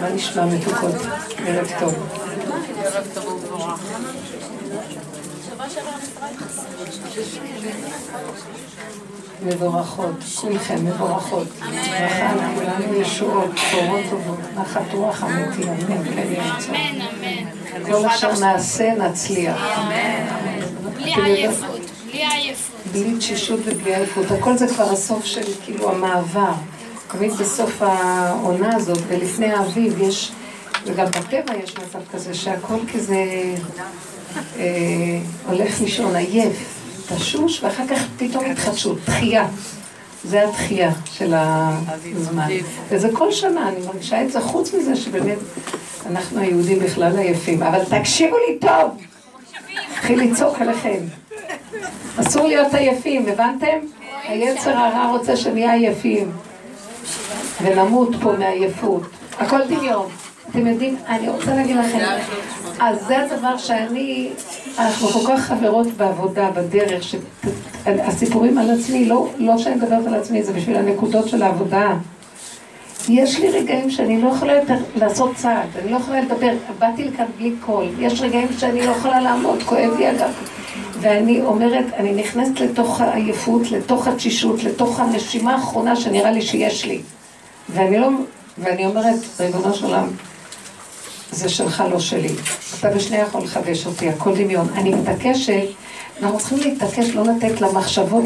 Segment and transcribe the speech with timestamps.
[0.00, 0.94] מה נשמע מתוקות?
[1.46, 1.94] ערב טוב.
[9.46, 11.46] מבורכות, כולכם מבורכות.
[11.58, 16.54] ברכה לכולנו ישועות, בשורות טובות, נחת רוח אמיתי, אמן, כן יהיה
[17.86, 19.80] כל אשר נעשה נצליח.
[20.96, 22.80] בלי עייפות, בלי עייפות.
[22.92, 24.30] בלי תשישות ובלי עייפות.
[24.30, 26.52] הכל זה כבר הסוף של כאילו המעבר.
[27.12, 30.32] תמיד בסוף העונה הזאת, ולפני האביב יש,
[30.84, 33.24] וגם בטבע יש מצב כזה, שהכל כזה
[34.58, 34.64] אה,
[35.48, 39.46] הולך לישון עייף, תשוש, ואחר כך פתאום התחדשות, תחייה.
[40.24, 42.48] זה התחייה של הזמן.
[42.88, 45.38] וזה כל שנה, אני מרגישה את זה, חוץ מזה שבאמת
[46.06, 47.62] אנחנו היהודים בכלל עייפים.
[47.62, 49.02] אבל תקשיבו לי טוב!
[49.92, 50.98] התחיל לצעוק עליכם.
[52.16, 53.78] אסור להיות עייפים, הבנתם?
[54.28, 56.32] היצר הרע רוצה שנהיה עייפים.
[57.62, 59.02] ונמות פה מעייפות.
[59.38, 60.06] הכל דמיון.
[60.50, 61.98] אתם יודעים, אני רוצה להגיד לכם,
[62.80, 64.30] אז זה הדבר שאני,
[64.78, 70.42] אנחנו כל כך חברות בעבודה, בדרך, שהסיפורים על עצמי, לא, לא שאני מדברת על עצמי,
[70.42, 71.94] זה בשביל הנקודות של העבודה.
[73.08, 77.26] יש לי רגעים שאני לא יכולה יותר לעשות צעד, אני לא יכולה לדבר, באתי לכאן
[77.38, 80.30] בלי קול, יש רגעים שאני לא יכולה לעמוד, כואב לי אגב.
[81.00, 87.00] ואני אומרת, אני נכנסת לתוך העייפות, לתוך התשישות, לתוך הנשימה האחרונה שנראה לי שיש לי.
[87.74, 88.08] ואני לא,
[88.58, 90.08] ואני אומרת, ריבונו של עולם,
[91.30, 92.28] זה שלך, לא שלי.
[92.78, 94.68] אתה בשנייה יכול לחדש אותי, הכל דמיון.
[94.74, 95.62] אני מתעקשת,
[96.22, 98.24] אנחנו צריכים להתעקש, לא לתת למחשבות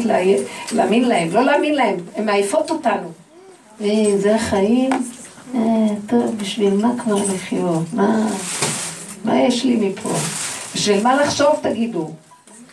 [0.71, 3.11] להאמין להם, לא להאמין להם, הן מעייפות אותנו.
[3.81, 4.89] אה, זה החיים?
[5.55, 5.59] אה,
[6.07, 7.83] טוב, בשביל מה כבר לחיות?
[7.93, 8.27] מה,
[9.25, 10.09] מה יש לי מפה?
[10.75, 12.11] בשביל מה לחשוב, תגידו?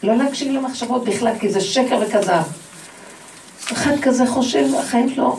[0.02, 2.42] לא להקשיב למחשבות בכלל, כי זה שקר וכזב.
[3.72, 5.38] אחד כזה חושב, החיים שלו...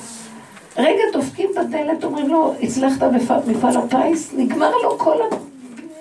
[0.78, 3.04] רגע דופקים בדלת, אומרים לו, הצלחת
[3.46, 4.32] במפעל הפיס?
[4.38, 5.36] נגמר לו כל ה...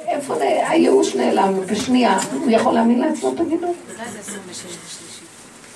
[0.08, 0.34] איפה
[0.68, 1.60] הייאוש נעלם?
[1.66, 2.18] בשנייה.
[2.32, 3.66] הוא יכול להאמין לעצמו, תגידו?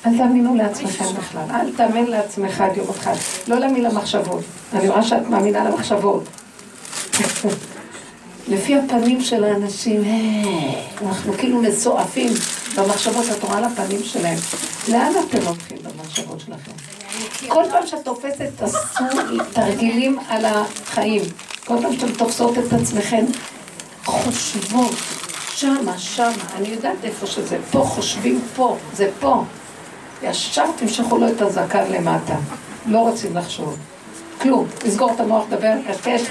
[0.06, 3.14] אל תאמינו לעצמכם בכלל, אל תאמין לעצמך עד יום אחד.
[3.48, 4.44] לא להאמין למחשבות.
[4.72, 6.22] אני רואה שאת מאמינה למחשבות.
[8.48, 12.32] לפי הפנים של האנשים, אה, אנחנו כאילו מסועפים
[12.76, 14.38] במחשבות, את רואה לפנים שלהם.
[14.88, 16.95] לאן אתם הולכים במחשבות שלכם?
[17.48, 19.04] כל פעם שאת תופסת, תעשו
[19.52, 21.22] תרגילים על החיים.
[21.64, 23.24] כל פעם שאתם תופסות את עצמכם,
[24.04, 24.94] חושבות,
[25.50, 29.44] שמה, שמה, אני יודעת איפה שזה, פה חושבים פה, זה פה.
[30.22, 32.36] ישר תמשכו לו את הזקן למטה.
[32.86, 33.76] לא רוצים לחשוב.
[34.40, 34.66] כלום.
[34.84, 36.22] לסגור את המוח, לדבר, קשקש.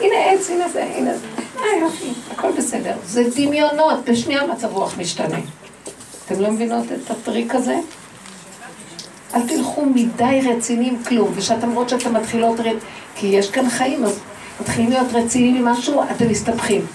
[0.00, 1.26] הנה עץ, הנה זה, הנה זה.
[1.58, 1.86] אה,
[2.32, 2.96] הכל בסדר.
[3.04, 5.38] זה דמיונות, בשנייה מצב רוח משתנה.
[6.26, 7.76] אתם לא מבינות את הטריק הזה?
[9.34, 12.64] אל תלכו מדי רציניים כלום, ושאתם רואות שאתם מתחילות, ר...
[13.14, 14.20] כי יש כאן חיים, אז
[14.60, 16.86] מתחילים להיות רציניים ממשהו, אתם מסתבכים.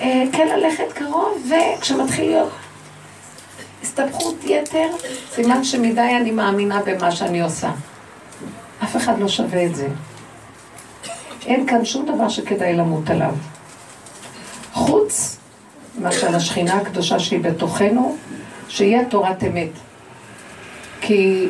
[0.00, 2.52] אה, כן ללכת קרוב, וכשמתחיל להיות
[3.82, 4.88] הסתבכות יתר,
[5.34, 7.70] סימן שמדי אני מאמינה במה שאני עושה.
[8.84, 9.88] אף אחד לא שווה את זה.
[11.46, 13.34] אין כאן שום דבר שכדאי למות עליו.
[14.72, 15.36] חוץ
[16.10, 18.16] שעל השכינה הקדושה שהיא בתוכנו,
[18.68, 19.70] שיהיה תורת אמת.
[21.00, 21.48] כי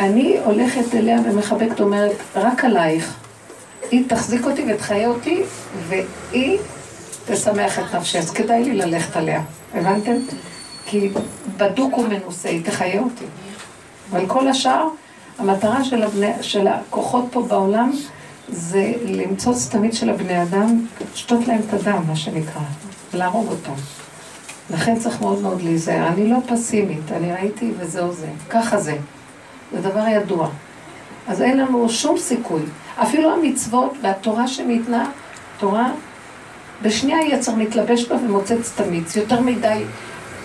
[0.00, 3.14] אני הולכת אליה ומחבקת, אומרת, רק עלייך.
[3.90, 5.42] היא תחזיק אותי ותחיה אותי,
[5.88, 6.58] והיא
[7.26, 8.18] תשמח את נפשי.
[8.18, 9.42] אז כדאי לי ללכת עליה.
[9.74, 10.16] הבנתם?
[10.86, 11.10] כי
[11.56, 13.24] בדוק ומנוסה, היא תחיה אותי.
[14.10, 14.88] אבל כל השאר,
[15.38, 17.90] המטרה של, הבני, של הכוחות פה בעולם
[18.48, 22.62] זה למצוץ תמיד של הבני אדם, לשתות להם את הדם, מה שנקרא,
[23.14, 23.80] להרוג אותם.
[24.70, 26.08] לכן צריך מאוד מאוד להיזהר.
[26.08, 28.26] אני לא פסימית, אני ראיתי וזהו זה.
[28.50, 28.96] ככה זה.
[29.72, 30.48] זה דבר ידוע.
[31.28, 32.62] אז אין לנו שום סיכוי.
[33.02, 35.10] אפילו המצוות והתורה שניתנה,
[35.58, 35.90] תורה,
[36.82, 39.16] בשנייה יצר מתלבש בה ומוצץ את המיץ.
[39.16, 39.84] יותר מדי,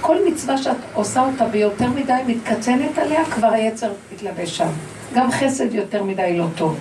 [0.02, 4.70] כל מצווה שאת עושה אותה ביותר מדי מתקצנת עליה, כבר היצר מתלבש שם.
[5.14, 6.78] גם חסד יותר מדי לא טוב.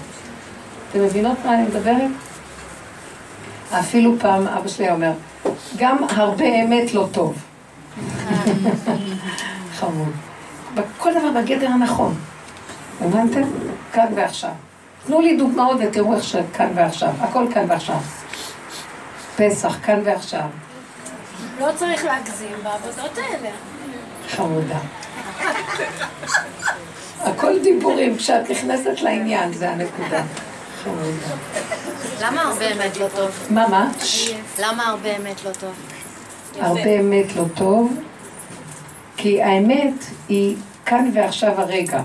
[0.91, 2.11] אתם מבינות מה אני מדברת?
[3.73, 5.13] אפילו פעם אבא שלי אומר,
[5.77, 7.35] גם הרבה אמת לא טוב.
[9.73, 10.13] חמוד.
[10.99, 12.15] כל דבר בגדר הנכון.
[13.01, 13.43] הבנתם?
[13.93, 14.51] כאן ועכשיו.
[15.07, 17.11] תנו לי דוגמאות ותראו איך שכאן ועכשיו.
[17.21, 17.97] הכל כאן ועכשיו.
[19.37, 20.43] פסח, כאן ועכשיו.
[21.61, 23.49] לא צריך להגזים בעבודות האלה.
[24.29, 24.79] חמודה.
[27.21, 30.23] הכל דיבורים, כשאת נכנסת לעניין, זה הנקודה.
[32.21, 33.31] למה הרבה אמת לא טוב?
[33.51, 33.91] מה, מה?
[34.59, 35.73] למה הרבה אמת לא טוב?
[36.61, 37.97] הרבה אמת לא טוב,
[39.17, 40.57] כי האמת היא
[40.87, 42.01] כאן ועכשיו הרגע.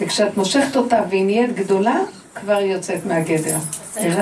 [0.00, 1.96] וכשאת מושכת אותה והיא נהיית גדולה,
[2.34, 3.56] כבר יוצאת מהגדר.
[3.90, 4.16] צריך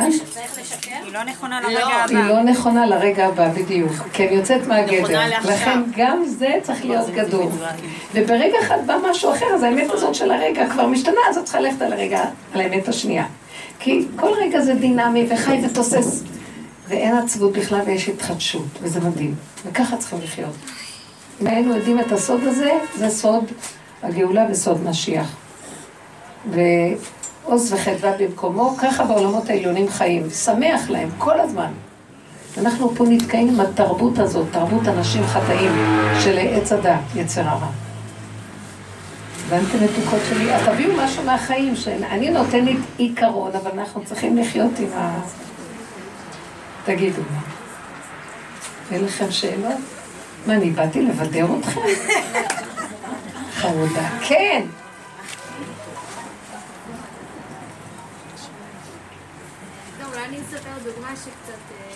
[0.60, 0.90] לשקר?
[1.04, 1.68] היא לא נכונה לא.
[1.68, 2.28] לרגע היא הבא.
[2.28, 3.92] לא נכונה לרגע הבא, בדיוק.
[4.12, 5.20] כן, יוצאת מהגדר.
[5.44, 7.46] לכן גם זה צריך להיות גדול.
[8.14, 11.60] וברגע אחד בא משהו אחר, אז האמת הזאת של הרגע כבר משתנה, אז את צריכה
[11.60, 12.24] ללכת על הרגע,
[12.54, 13.24] על האמת השנייה.
[13.78, 16.22] כי כל רגע זה דינמי וחי ותוסס.
[16.88, 19.34] ואין עצבות בכלל ויש התחדשות, וזה מדהים.
[19.66, 20.54] וככה צריכים לחיות.
[21.42, 23.44] אם היינו יודעים את הסוד הזה, זה סוד
[24.02, 25.36] הגאולה וסוד משיח.
[26.50, 30.30] ועוז וחדווה במקומו, ככה בעולמות העליונים חיים.
[30.30, 31.72] שמח להם כל הזמן.
[32.58, 35.72] אנחנו פה נתקעים עם התרבות הזאת, תרבות אנשים חטאים
[36.20, 37.66] של עץ הדת, יצר הרע.
[39.46, 40.54] הבנתם מתוקות שלי?
[40.54, 45.20] אז תביאו משהו מהחיים, שאני נותנת עיקרון, אבל אנחנו צריכים לחיות עם ה...
[46.84, 47.22] תגידו.
[48.92, 49.74] אין לכם שאלות?
[50.46, 51.80] מה, אני באתי לבדר אתכם?
[53.60, 54.08] חרודה.
[54.28, 54.62] כן!
[60.16, 61.62] אולי אני אספר דוגמה שקצת...
[61.78, 61.86] אה,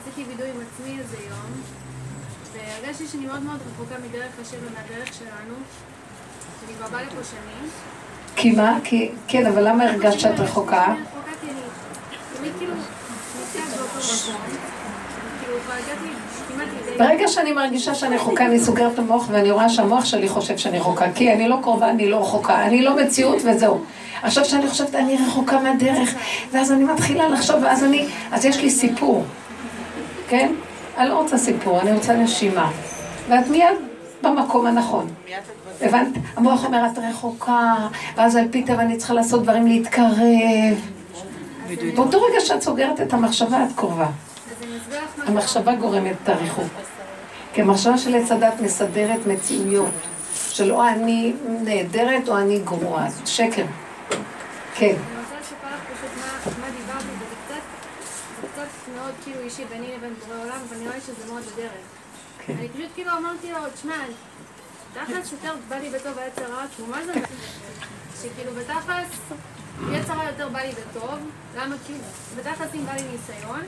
[0.00, 1.62] עשיתי וידוי עם עצמי איזה יום,
[2.52, 5.54] והרגשתי שאני מאוד מאוד רחוקה מדרך השם ומהדרך שלנו.
[6.66, 7.70] אני כבר באה לפה שנים.
[8.36, 8.78] כי מה?
[8.84, 9.10] כי...
[9.28, 10.84] כן, אבל למה הרגשת שאת רחוקה?
[10.84, 11.60] אני רחוקה כי אני
[12.36, 14.40] תמיד כאילו נמצאת באותו מקום.
[15.40, 15.58] כאילו.
[16.98, 20.78] ברגע שאני מרגישה שאני רחוקה, אני סוגרת את המוח ואני רואה שהמוח שלי חושב שאני
[20.78, 21.12] רחוקה.
[21.14, 23.84] כי אני לא קרובה, אני לא רחוקה, אני לא מציאות וזהו.
[24.22, 26.14] עכשיו שאני חושבת, אני רחוקה מהדרך,
[26.52, 28.06] ואז אני מתחילה לחשוב, ואז אני...
[28.32, 29.24] אז יש לי סיפור,
[30.28, 30.52] כן?
[30.98, 32.70] אני לא רוצה סיפור, אני רוצה נשימה.
[33.28, 33.76] ואת מיד
[34.22, 35.08] במקום הנכון.
[35.80, 36.08] הבנת?
[36.36, 37.74] המוח אומר, את רחוקה,
[38.16, 40.88] ואז על פי טבע אני צריכה לעשות דברים להתקרב.
[41.94, 44.06] באותו רגע שאת סוגרת את המחשבה, את קרובה.
[45.26, 46.72] המחשבה גורמת את הריחוק.
[47.54, 49.90] כי המחשבה של עץ הדת מסדרת מציאויות,
[50.50, 51.32] של או אני
[51.64, 53.06] נהדרת או אני גרועה.
[53.24, 53.64] שקר.
[54.74, 54.86] כן.
[54.86, 56.10] אני רוצה לספר לך פשוט
[56.60, 57.62] מה, דיברתי, וזה קצת,
[58.40, 61.72] זה קצת מאוד כאילו אישי ביני לבין בורא עולם, אבל נראה לי שזה מאוד בדרך.
[62.38, 62.52] כן.
[62.58, 63.96] אני פשוט כאילו אמרתי לו, תשמע,
[64.94, 67.12] תכלס יותר בא לי בטוב היצר רע, כי הוא מה זה...
[68.22, 69.08] שכאילו בתכלס,
[69.92, 71.18] יצר רע יותר בא לי בטוב,
[71.56, 72.00] למה כאילו,
[72.36, 73.62] בתכלס אם בא לי ניסיון,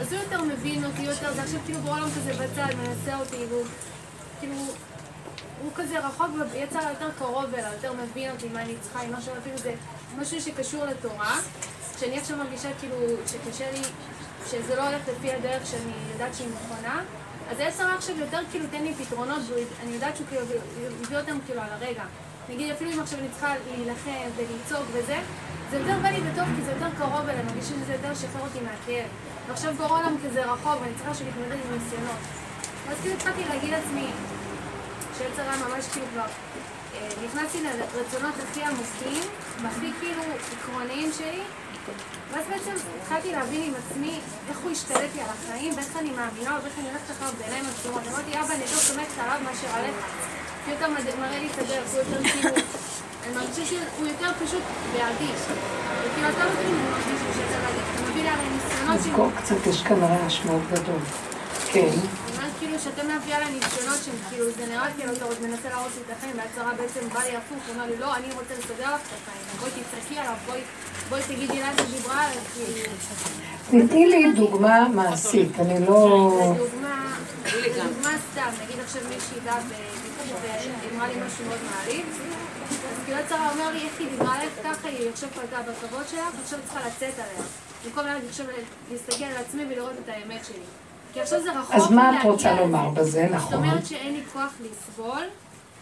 [0.00, 3.44] אז הוא יותר מבין אותי יותר, זה עכשיו כאילו בורא עולם כזה בצד, מנסה אותי,
[3.48, 3.64] והוא
[4.40, 4.54] כאילו...
[5.62, 9.32] הוא כזה רחוק ויצר יותר קרוב אליו, יותר מבין אותי מה אני צריכה, עם משהו
[9.42, 9.74] אפילו זה
[10.18, 11.40] משהו שקשור לתורה,
[12.00, 12.96] שאני עכשיו מרגישה כאילו
[13.26, 13.82] שקשה לי,
[14.50, 17.02] שזה לא הולך לפי הדרך שאני יודעת שהיא נכונה,
[17.50, 20.42] אז היצר עכשיו יותר כאילו תן לי פתרונות, ואני יודעת שהוא כאילו
[21.04, 22.02] הביא אותם כאילו על הרגע.
[22.48, 25.18] נגיד אפילו אם עכשיו אני צריכה להילחם ולצעוק וזה,
[25.70, 28.58] זה יותר בא לי בטוב כי זה יותר קרוב אליי, מרגיש שזה יותר שחרר אותי
[28.60, 29.06] מהכאב.
[29.48, 32.20] ועכשיו גורם עולם כזה רחוק ואני צריכה שנתמודד עם ניסיונות.
[32.86, 34.06] ואז כאילו התחלתי להגיד לעצמי,
[35.18, 36.26] שיצר רע ממש כאילו כבר
[36.94, 39.22] אה, נכנסתי לרצונות הכי עמוקים
[39.62, 40.22] והכי כאילו
[40.52, 41.42] עקרוניים שלי
[42.32, 42.70] ואז בעצם
[43.02, 46.88] התחלתי להבין עם עצמי איך הוא השתלט לי על החיים ואיך אני מאמינה ואיך אני
[46.88, 48.02] הולכת אחריו בעיניים עצומות.
[48.08, 49.94] אמרתי, אבא, אני יותר סומכת עליו מאשר עליך.
[50.64, 50.88] כי יותר
[51.20, 52.50] מראה לי את הדרך, הוא יותר כאילו...
[53.26, 54.62] אני מרגישה שהוא יותר פשוט
[54.92, 55.32] בעדי.
[56.04, 57.58] וכאילו, אתה מבין, אני מרגישה שאתה
[57.94, 59.32] אתה מביא לי הרי ניסיונות.
[59.32, 61.00] פה קצת יש כאן רעש מאוד גדול.
[61.72, 61.88] כן.
[62.78, 65.68] אני אומרת כאילו שאתה מביא עליי ניסיונות שהם כאילו, זה נראה כאילו אתה עוד מנסה
[65.68, 68.54] להרוס לי את החיים, והצהרה בעצם בא לי הפוך, הוא אומר לי, לא, אני רוצה
[68.58, 70.60] לסדר לך את החיים, בואי תצעקי עליו, בואי,
[71.08, 76.56] בואי תגידי לה שדיברה עליו, כאילו, תתני לי דוגמה מעשית, אני לא...
[77.44, 79.60] לדוגמה סתם, נגיד עכשיו מישהי באה
[80.42, 82.06] ואמרה לי משהו מאוד מעליב,
[82.70, 86.34] אז כאילו הצהרה אומר לי, איך היא דיברה עליך ככה, היא עכשיו פגעה בכבוד שלך,
[86.42, 87.46] עכשיו צריכה לצאת עליה.
[87.84, 88.04] במקום
[88.90, 90.87] להסתכל על עצמי ולראות את האמת שלי.
[91.12, 92.54] כי עכשיו זה רחוק אז מה את רוצה.
[92.54, 93.54] לומר בזה, זאת נכון?
[93.54, 95.22] אומרת שאין לי כוח לסבול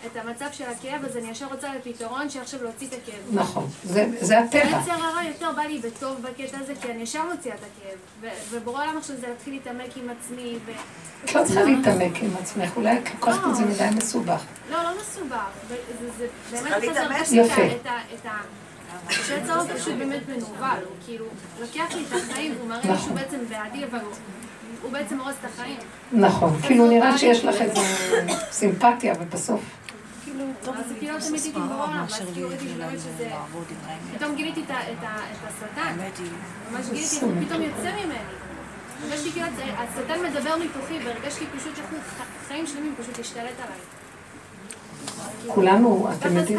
[0.07, 3.21] את המצב של הכאב, אז אני ישר רוצה לפתרון שעכשיו להוציא את הכאב.
[3.33, 4.63] נכון, זה- זה הטבע.
[4.63, 7.99] היצר הרע יותר בא לי בטוב בקטע הזה, כי אני ישר מוציאה את הכאב.
[8.21, 10.71] ו- ובורא עולם עכשיו זה להתחיל להתעמק עם עצמי, ו...
[11.25, 14.43] את לא צריכה להתעמק עם עצמך, אולי את לוקחת את זה מדי מסובך.
[14.71, 15.47] לא, לא מסובך.
[15.69, 15.77] זה-
[16.19, 17.63] זה באמת חזר את ה- יפה.
[17.81, 17.99] את ה...
[18.15, 18.31] את ה...
[19.11, 21.25] שהיצר הוא פשוט באמת מנוול, הוא כאילו
[21.61, 23.05] לוקח לי את החיים, והוא מראה לי נכון.
[23.05, 23.99] שהוא בעצם בעדי, אבל
[24.83, 25.77] הוא- בעצם הורס את החיים.
[26.13, 27.81] נכון, כאילו נראה שיש לך איזה
[28.51, 29.61] סימפתיה, ובסוף...
[30.25, 30.45] כאילו
[31.15, 33.29] לא תמיד הייתי עולם, ואז כאילו ראיתי שבאמת שזה...
[34.17, 34.71] פתאום גיליתי את
[35.49, 35.97] השטן.
[36.73, 38.15] ממש גיליתי הוא פתאום יוצא ממני.
[39.05, 41.73] הרגשתי כאילו, השטן מדבר מתוכי, והרגשתי פשוט
[42.49, 43.79] חיים שלמים פשוט השתלט עליי.
[45.55, 46.59] כולנו, אתם יודעים...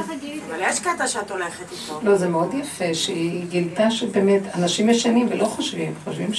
[0.50, 2.00] אבל יש קטע שאת הולכת איתו.
[2.04, 6.34] לא, זה מאוד יפה שהיא גילתה שבאמת אנשים ישנים ולא חושבים, חושבים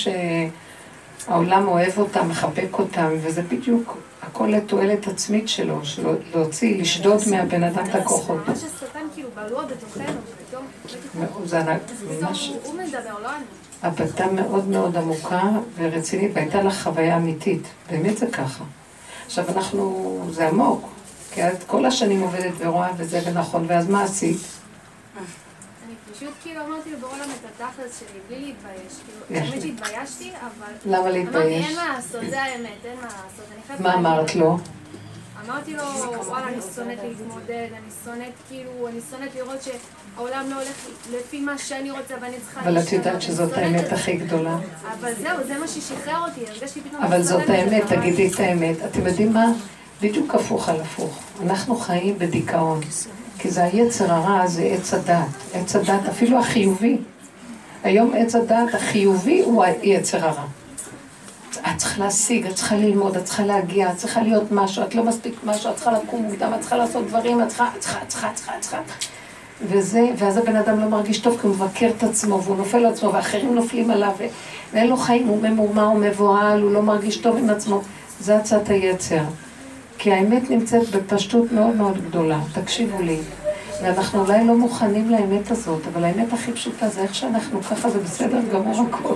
[1.28, 7.62] שהעולם אוהב אותם, מחבק אותם, וזה בדיוק הכל לתועלת עצמית שלו, שלא להוציא, לשדוד מהבן
[7.64, 8.48] אדם את הכוחות.
[8.48, 10.04] ממש השטן כאילו בלוע בתוכנו,
[10.48, 10.64] פתאום,
[11.44, 11.80] זה ענק,
[12.22, 12.52] ממש...
[12.64, 13.28] הוא- מדבר, לא
[13.82, 13.94] אני.
[13.98, 15.42] הייתה מאוד מאוד עמוקה
[15.76, 17.62] ורצינית, והייתה לך חוויה אמיתית.
[17.90, 18.64] באמת זה ככה.
[19.26, 20.88] עכשיו אנחנו, זה עמוק,
[21.32, 24.38] כי את כל השנים עובדת ורואה וזה ונכון, ואז מה עשית?
[26.18, 28.92] פשוט כאילו אמרתי עולם את התכלס שלי, בלי להתבייש.
[29.28, 29.62] כאילו, האמת.
[29.62, 30.72] שהתביישתי, אבל...
[30.86, 31.66] למה אמרתי, להתבייש?
[31.66, 33.80] אין מה לעשות, זה האמת, אין מה לעשות.
[33.80, 34.58] מה אמרת לו?
[35.46, 35.82] אמרתי לו,
[36.26, 41.58] וואלה, אני שונאת להתמודד, אני שונאת כאילו, אני שונאת לראות שהעולם לא הולך לפי מה
[41.58, 42.60] שאני רוצה ואני צריכה...
[42.60, 43.92] אבל את יודעת שזאת האמת.
[43.92, 44.56] הכי גדולה.
[44.92, 47.02] אבל זהו, זה מה ששחרר אותי, הרגשתי פתאום...
[47.02, 48.76] אבל זאת האמת, תגידי את האמת.
[48.84, 49.46] אתם יודעים מה?
[50.02, 51.18] בדיוק הפוך על הפוך.
[51.42, 52.80] אנחנו חיים בדיכאון.
[53.38, 55.26] כי זה היצר הרע, זה עץ הדת.
[55.54, 56.96] עץ הדת, אפילו החיובי.
[57.84, 60.44] היום עץ הדת החיובי הוא היצר הרע.
[61.50, 65.04] את צריכה להשיג, את צריכה ללמוד, את צריכה להגיע, את צריכה להיות משהו, את לא
[65.04, 68.08] מספיק משהו, את צריכה לקום מוקדם, את צריכה לעשות דברים, את צריכה, את צריכה, את
[68.08, 68.78] צריכה, את צריכה.
[69.62, 72.86] וזה, ואז הבן אדם לא מרגיש טוב כי הוא מבקר את עצמו והוא נופל על
[72.86, 74.12] עצמו ואחרים נופלים עליו
[74.72, 77.80] ואין לו חיים, הוא ממורמר, הוא מבוהל, הוא לא מרגיש טוב עם עצמו.
[78.20, 79.22] זה הצעת היצר.
[79.98, 83.18] כי האמת נמצאת בפשטות מאוד מאוד גדולה, תקשיבו לי.
[83.82, 87.98] ואנחנו אולי לא מוכנים לאמת הזאת, אבל האמת הכי פשוטה זה איך שאנחנו ככה, זה
[87.98, 89.14] בסדר גמור הכל.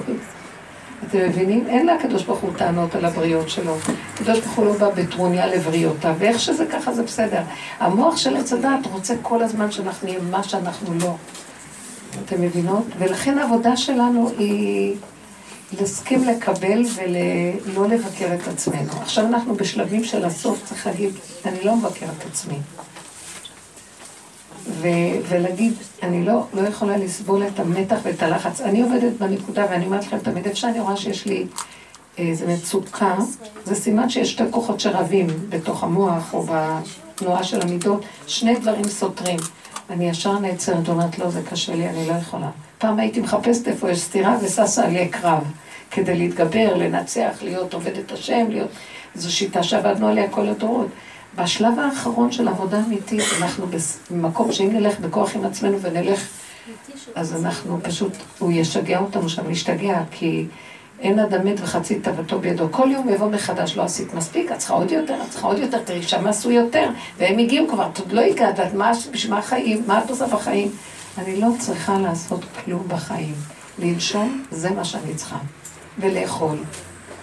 [1.09, 1.67] אתם מבינים?
[1.67, 3.77] אין לקדוש ברוך הוא טענות על הבריות שלו.
[4.15, 7.43] הקדוש ברוך הוא לא בא בטרוניה לבריאותיו, ואיך שזה ככה זה בסדר.
[7.79, 11.15] המוח של עץ הדעת רוצה כל הזמן שאנחנו נהיה מה שאנחנו לא.
[12.25, 12.85] אתם מבינות?
[12.99, 14.97] ולכן העבודה שלנו היא
[15.81, 18.93] להסכים לקבל ולא לבקר את עצמנו.
[19.01, 21.11] עכשיו אנחנו בשלבים של הסוף, צריך להגיד,
[21.47, 22.59] אני לא מבקר את עצמי.
[24.69, 28.61] ו- ולהגיד, אני לא, לא יכולה לסבול את המתח ואת הלחץ.
[28.61, 31.47] אני עובדת בנקודה, ואני אומרת לכם תמיד, איפה שאני רואה שיש לי
[32.19, 33.17] איזו מצוקה,
[33.65, 39.39] זה סימן שיש שתי כוחות שרבים בתוך המוח או בתנועה של המידות, שני דברים סותרים.
[39.91, 42.51] אני ישר נעצרת, אומרת, לא, זה קשה לי, אני לא יכולה.
[42.83, 45.45] פעם הייתי מחפשת איפה יש סתירה וששה עלי קרב,
[45.91, 48.69] כדי להתגבר, לנצח, להיות עובדת השם, להיות...
[49.15, 50.87] זו שיטה שעבדנו עליה כל הדורות.
[51.37, 53.67] בשלב האחרון של עבודה אמיתית, אנחנו
[54.11, 56.29] במקום שאם נלך בכוח עם עצמנו ונלך,
[57.15, 60.47] אז אנחנו פשוט, הוא ישגע אותנו שם להשתגע, כי
[61.01, 62.69] אין אדם מת וחצי תאוותו בידו.
[62.71, 65.79] כל יום יבוא מחדש, לא עשית מספיק, את צריכה עוד יותר, את צריכה עוד יותר,
[65.85, 69.83] תראי שם עשו יותר, והם הגיעו כבר, את עוד לא הגעת, מה, בשביל מה החיים,
[69.87, 70.71] מה את עושה בחיים?
[71.19, 73.35] אני לא צריכה לעשות כלום בחיים.
[73.79, 75.39] לנשום, זה מה שאני צריכה.
[75.99, 76.59] ולאכול,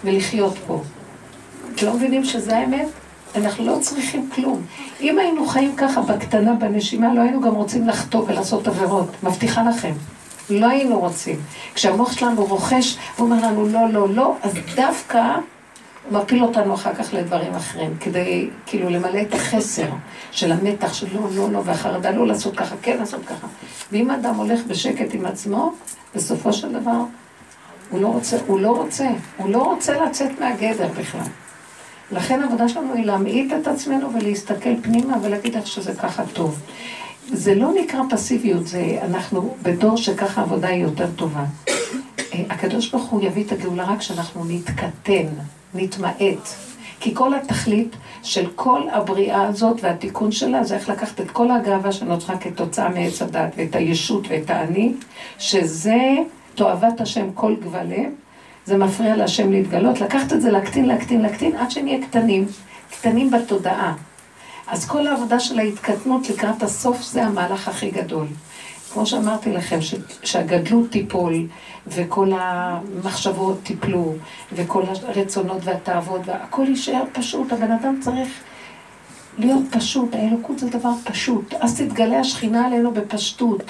[0.03, 0.81] ולחיות פה.
[1.75, 2.87] אתם לא מבינים שזה האמת?
[3.35, 4.61] אנחנו לא צריכים כלום.
[5.01, 9.09] אם היינו חיים ככה בקטנה, בנשימה, לא היינו גם רוצים לחטוא ולעשות עבירות.
[9.23, 9.93] מבטיחה לכם.
[10.49, 11.41] לא היינו רוצים.
[11.75, 15.35] כשהמוח שלנו רוכש, הוא אומר לנו לא, לא, לא, אז דווקא
[16.11, 19.87] מפיל אותנו אחר כך לדברים אחרים, כדי כאילו למלא את החסר
[20.31, 23.47] של המתח של לא, לא, לא, והחרדה לא לעשות ככה, כן לעשות ככה.
[23.91, 25.73] ואם אדם הולך בשקט עם עצמו,
[26.15, 27.01] בסופו של דבר,
[27.89, 31.27] הוא לא רוצה, הוא לא רוצה, הוא לא רוצה לצאת מהגדר בכלל.
[32.11, 36.59] לכן העבודה שלנו היא להמעיט את עצמנו ולהסתכל פנימה ולהגיד איך שזה ככה טוב.
[37.31, 41.43] זה לא נקרא פסיביות, זה אנחנו בדור שככה העבודה היא יותר טובה.
[42.33, 45.27] אה, הקדוש ברוך הוא יביא את הגאולה רק כשאנחנו נתקטן,
[45.73, 46.47] נתמעט.
[46.99, 51.91] כי כל התכלית של כל הבריאה הזאת והתיקון שלה זה איך לקחת את כל הגאווה
[51.91, 54.93] שנוצרה כתוצאה מעץ הדת ואת הישות ואת האני,
[55.39, 55.99] שזה
[56.55, 58.09] תועבת השם כל גבלם,
[58.65, 62.45] זה מפריע להשם להתגלות, לקחת את זה להקטין, להקטין, להקטין, עד שנהיה קטנים,
[62.91, 63.95] קטנים בתודעה.
[64.67, 68.27] אז כל העבודה של ההתקטנות לקראת הסוף זה המהלך הכי גדול.
[68.93, 71.47] כמו שאמרתי לכם, ש, שהגדלות תיפול,
[71.87, 74.13] וכל המחשבות תיפלו,
[74.53, 77.53] וכל הרצונות והתאוות, והכל יישאר פשוט.
[77.53, 78.29] הבן אדם צריך
[79.37, 81.53] להיות פשוט, האלוקות זה דבר פשוט.
[81.59, 83.63] אז תתגלה השכינה עלינו בפשטות.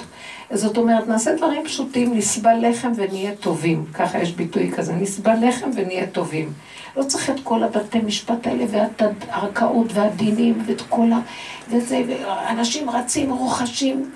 [0.52, 3.84] זאת אומרת, נעשה דברים פשוטים, נסבל לחם ונהיה טובים.
[3.94, 6.52] ככה יש ביטוי כזה, נסבל לחם ונהיה טובים.
[6.96, 11.20] לא צריך את כל הבתי משפט האלה, ואת הערכאות והדינים, ואת כל ה...
[11.68, 14.10] וזה, ואנשים רצים, רוחשים,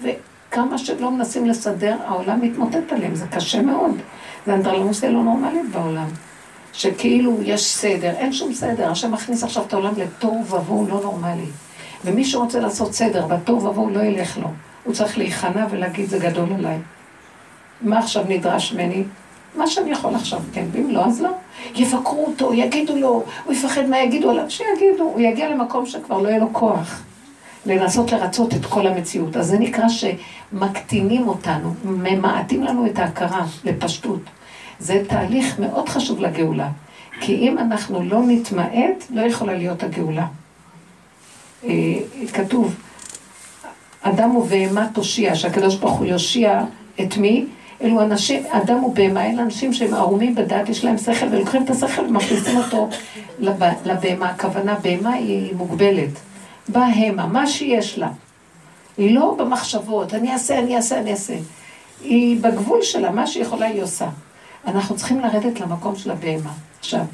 [0.55, 3.91] וכמה שלא מנסים לסדר, העולם מתמוטט עליהם, זה קשה מאוד.
[4.47, 6.07] זה אנדרלמוסיה לא נורמלית בעולם.
[6.73, 11.47] שכאילו יש סדר, אין שום סדר, השם מכניס עכשיו את העולם לתוהו ובוהו לא נורמלי.
[12.05, 14.49] ומי שרוצה לעשות סדר בתוהו ובוהו לא ילך לו.
[14.85, 16.79] הוא צריך להיכנע ולהגיד זה גדול עליי.
[17.81, 19.05] מה עכשיו נדרש ממני?
[19.57, 21.31] מה שאני יכול עכשיו, כן, ואם לא, אז לא.
[21.75, 26.29] יבקרו אותו, יגידו לו, הוא יפחד מה יגידו עליו, שיגידו, הוא יגיע למקום שכבר לא
[26.29, 27.03] יהיה לו כוח.
[27.67, 29.37] לנסות לרצות את כל המציאות.
[29.37, 34.21] אז זה נקרא שמקטינים אותנו, ממעטים לנו את ההכרה לפשטות.
[34.79, 36.69] זה תהליך מאוד חשוב לגאולה.
[37.21, 40.27] כי אם אנחנו לא נתמעט, לא יכולה להיות הגאולה.
[41.65, 41.71] אה,
[42.33, 42.75] כתוב,
[44.03, 46.65] אדם ובהמה תושיע, שהקדוש ברוך הוא יושיע
[47.01, 47.47] את מי?
[47.83, 52.03] אלו אנשים, אדם ובהמה, אלה אנשים שהם ערומים בדעת, יש להם שכל, ולוקחים את השכל
[52.03, 52.89] ומכניסים אותו
[53.39, 54.31] לב, לבהמה.
[54.31, 56.11] הכוונה, בהמה היא מוגבלת.
[56.69, 58.09] בהמה, מה שיש לה.
[58.97, 61.35] היא לא במחשבות, אני אעשה, אני אעשה, אני אעשה.
[62.03, 64.09] היא בגבול שלה, מה שהיא יכולה היא עושה.
[64.67, 66.51] אנחנו צריכים לרדת למקום של הבהמה.
[66.79, 67.05] עכשיו,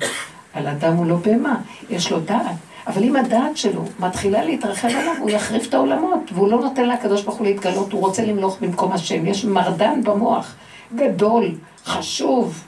[0.54, 1.56] על אדם הוא לא בהמה,
[1.90, 2.56] יש לו דעת.
[2.86, 7.22] אבל אם הדעת שלו מתחילה להתרחב עליו, הוא יחריף את העולמות, והוא לא נותן לקדוש
[7.22, 9.26] ברוך הוא להתגלות, הוא רוצה למלוך במקום השם.
[9.26, 10.54] יש מרדן במוח,
[10.96, 11.54] גדול,
[11.84, 12.64] חשוב.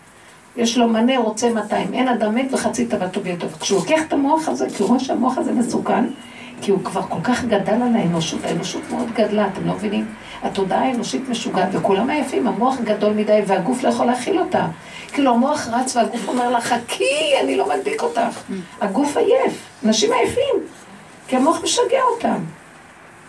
[0.57, 1.95] יש לו מנה, רוצה 200.
[1.95, 3.47] אין אדם מת וחצי תוותו בידו.
[3.61, 6.05] כשהוא לוקח את המוח הזה, כי הוא רואה שהמוח הזה מסוכן,
[6.63, 10.07] כי הוא כבר כל כך גדל על האנושות, האנושות מאוד גדלה, אתם לא מבינים?
[10.43, 14.67] התודעה האנושית משוגעת, וכולם עייפים, המוח גדול מדי והגוף לא יכול להכיל אותה.
[15.13, 18.41] כאילו המוח רץ והגוף אומר לה, חכי, אני לא מדביק אותך.
[18.81, 20.55] הגוף עייף, אנשים עייפים,
[21.29, 22.39] כי המוח משגע אותם.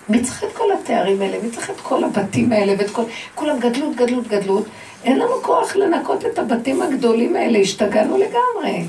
[0.09, 1.37] מי צריך את כל התארים האלה?
[1.43, 3.03] מי צריך את כל הבתים האלה ואת כל...
[3.35, 4.65] כולם גדלות, גדלות, גדלות.
[5.03, 8.85] אין לנו כוח לנקות את הבתים הגדולים האלה, השתגענו לגמרי.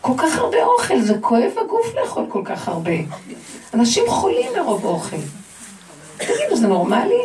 [0.00, 2.92] כל כך הרבה אוכל, זה כואב הגוף לאכול כל כך הרבה.
[3.74, 5.16] אנשים חולים מרוב אוכל.
[6.16, 7.22] תגידו, זה נורמלי?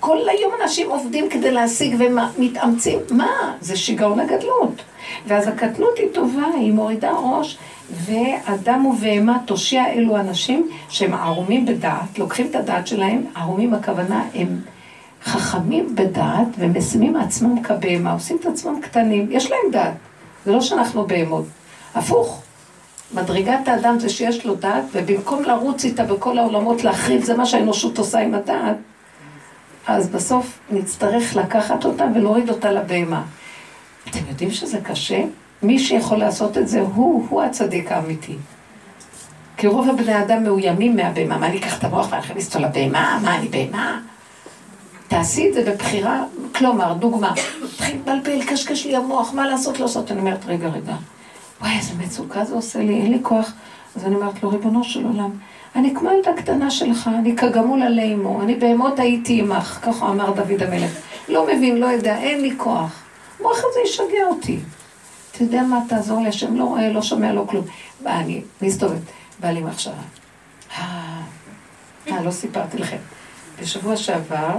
[0.00, 2.98] כל היום אנשים עובדים כדי להשיג ומתאמצים.
[3.10, 3.54] מה?
[3.60, 4.82] זה שיגעון הגדלות.
[5.26, 7.58] ואז הקטנות היא טובה, היא מורידה ראש,
[7.90, 14.60] ואדם ובהמה תושיע אלו אנשים שהם ערומים בדעת, לוקחים את הדעת שלהם, ערומים הכוונה הם
[15.24, 19.94] חכמים בדעת ומשימים עצמם כבהמה, עושים את עצמם קטנים, יש להם דעת,
[20.44, 21.44] זה לא שאנחנו בהמות,
[21.94, 22.42] הפוך.
[23.14, 27.98] מדרגת האדם זה שיש לו דעת, ובמקום לרוץ איתה בכל העולמות להחריב, זה מה שהאנושות
[27.98, 28.76] עושה עם הדעת,
[29.86, 33.22] אז בסוף נצטרך לקחת אותה ולהוריד אותה לבהמה.
[34.10, 35.22] אתם יודעים שזה קשה?
[35.62, 38.36] מי שיכול לעשות את זה הוא, הוא הצדיק האמיתי.
[39.56, 41.38] כי רוב הבני אדם מאוימים מהבהמה.
[41.38, 43.18] מה, אני אקח את המוח ואני אכניס אותו לבהמה?
[43.22, 44.00] מה, אני בהמה?
[45.08, 46.24] תעשי את זה בבחירה,
[46.54, 47.32] כלומר, דוגמה,
[47.74, 50.10] תתחיל לבלבל, קשקש לי המוח, מה לעשות, לא לעשות.
[50.10, 50.94] אני אומרת, רגע, רגע,
[51.60, 53.52] וואי, איזה מצוקה זה עושה לי, אין לי כוח.
[53.96, 55.30] אז אני אומרת לו, ריבונו של עולם,
[55.76, 60.30] אני כמו ילדה קטנה שלך, אני כגמול עלי אמו, אני בהמות הייתי עמך, ככה אמר
[60.30, 60.90] דוד המלך.
[61.28, 63.02] לא מבין, לא יודע, אין לי כוח.
[63.40, 64.58] המוח הזה ישגע אותי.
[65.30, 67.64] אתה יודע מה, תעזור לי, השם לא רואה, לא שומע, לא כלום.
[68.02, 69.00] בא, אני מסתובבת,
[69.40, 69.94] בא לי מחשבה.
[70.78, 71.20] אה,
[72.08, 72.96] אה, לא סיפרתי לכם.
[73.60, 74.56] בשבוע שעבר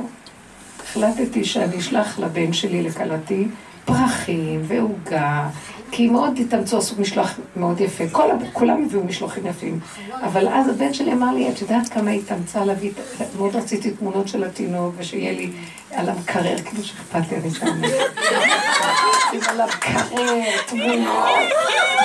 [0.84, 3.48] החלטתי שאני אשלח לבן שלי, לכלתי,
[3.86, 5.50] פרחים ועוגה,
[5.92, 8.04] כי מאוד התאמצו, עשו משלוח מאוד יפה.
[8.12, 9.80] כל, כולם הביאו משלוחים יפים.
[10.24, 12.92] אבל אז הבן שלי אמר לי, את יודעת כמה היא התאמצה להביא,
[13.38, 15.50] מאוד רציתי תמונות של התינוק, ושיהיה לי
[15.92, 17.66] על המקרר, כאילו שאכפת לי, אני שם
[19.50, 21.26] על המקרר, תמונות.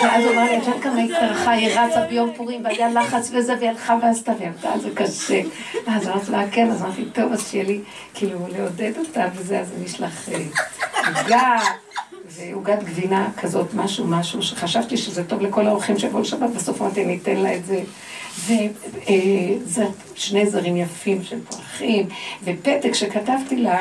[0.03, 3.31] ואז הוא אמר לי, את יודעת כמה היא טרחה, היא רצה ביום פורים, והיה לחץ
[3.33, 5.41] וזה, והיא הלכה ועשתה, ועבדה, זה קשה.
[5.87, 7.81] אז אמרתי לה, כן, אז אמרתי, טוב, אז שיהיה לי,
[8.15, 10.29] כאילו, לעודד אותה וזה, אז אני אשלח
[11.07, 11.59] עוגה.
[12.37, 17.19] ועוגת גבינה כזאת, משהו, משהו, שחשבתי שזה טוב לכל האורחים שיבואו לשבת, בסוף אמרתי, אני
[17.23, 17.83] אתן לה את זה.
[20.15, 22.07] ושני זרים יפים של פרחים,
[22.45, 23.81] ופתק שכתבתי לה,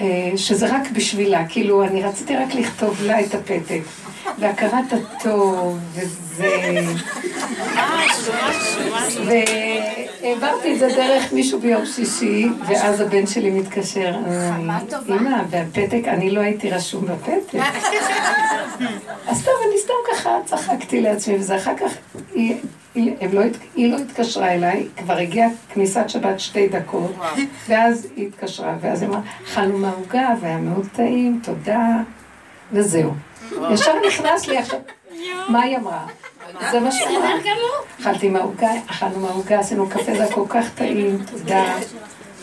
[0.00, 3.80] אה, שזה רק בשבילה, כאילו, אני רציתי רק לכתוב לה את הפתק.
[4.38, 6.80] והכרת הטוב, וזה...
[9.26, 14.14] והעברתי את זה דרך מישהו ביום שישי, ואז הבן שלי מתקשר.
[15.08, 17.58] אמא, והפתק, אני לא הייתי רשום בפתק.
[19.28, 21.92] אז טוב, אני סתם ככה צחקתי לעצמי, וזה אחר כך,
[22.34, 22.56] היא,
[23.32, 23.42] לא,
[23.76, 27.14] היא לא התקשרה אליי, כבר הגיעה כניסת שבת שתי דקות,
[27.68, 31.86] ואז היא התקשרה, ואז היא אמרה, אכלנו מהעוגה, והיה מאוד טעים, תודה,
[32.72, 33.10] וזהו.
[33.72, 34.78] ישר נכנס לי עכשיו,
[35.48, 36.06] מה היא אמרה?
[36.70, 37.34] זה מה שהיא אמרה.
[38.00, 41.74] אכלתי מהעוגה, אכלנו מהעוגה, עשינו קפה, זה כל כך טעים, תודה.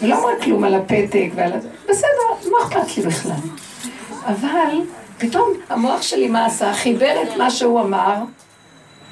[0.02, 1.58] ולא אמרה כלום על הפתק ועל ה...
[1.90, 3.32] בסדר, מה אכפת לי בכלל?
[4.26, 4.82] אבל
[5.18, 6.74] פתאום המוח שלי מה עשה?
[6.74, 8.16] חיבר את מה שהוא אמר,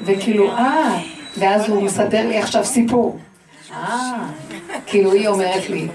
[0.02, 1.00] וכאילו, אה,
[1.38, 3.20] ואז הוא מסדר לי עכשיו סיפור.
[3.74, 4.18] אה,
[4.86, 5.88] כאילו היא אומרת לי,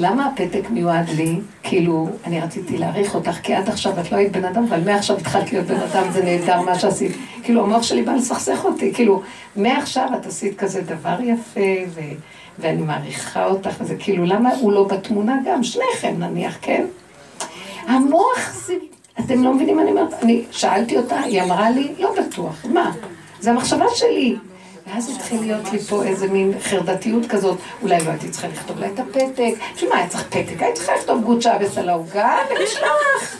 [0.00, 1.40] למה הפתק מיועד לי?
[1.62, 5.16] כאילו, אני רציתי להעריך אותך, כי עד עכשיו את לא היית בן אדם, אבל מעכשיו
[5.16, 7.12] התחלת להיות בן אדם, זה נהדר מה שעשית.
[7.42, 9.22] כאילו, המוח שלי בא לסכסך אותי, כאילו,
[9.56, 11.60] מעכשיו את עשית כזה דבר יפה,
[11.94, 12.00] ו...
[12.58, 15.62] ואני מעריכה אותך, וזה כאילו, למה הוא לא בתמונה גם?
[15.62, 16.84] שניכם נניח, כן?
[17.86, 18.74] המוח זה...
[19.20, 20.14] אתם לא מבינים מה אני אומרת?
[20.22, 22.64] אני שאלתי אותה, היא אמרה לי, לא בטוח.
[22.72, 22.92] מה?
[23.40, 24.36] זה המחשבה שלי.
[24.90, 28.86] ואז התחיל להיות לי פה איזה מין חרדתיות כזאת, אולי לא הייתי צריכה לכתוב לה
[28.86, 30.62] את הפתק, בשביל מה היה צריך פתק?
[30.62, 33.36] הייתי צריכה לכתוב גוצ'ה בסל העוגה ולשלוח.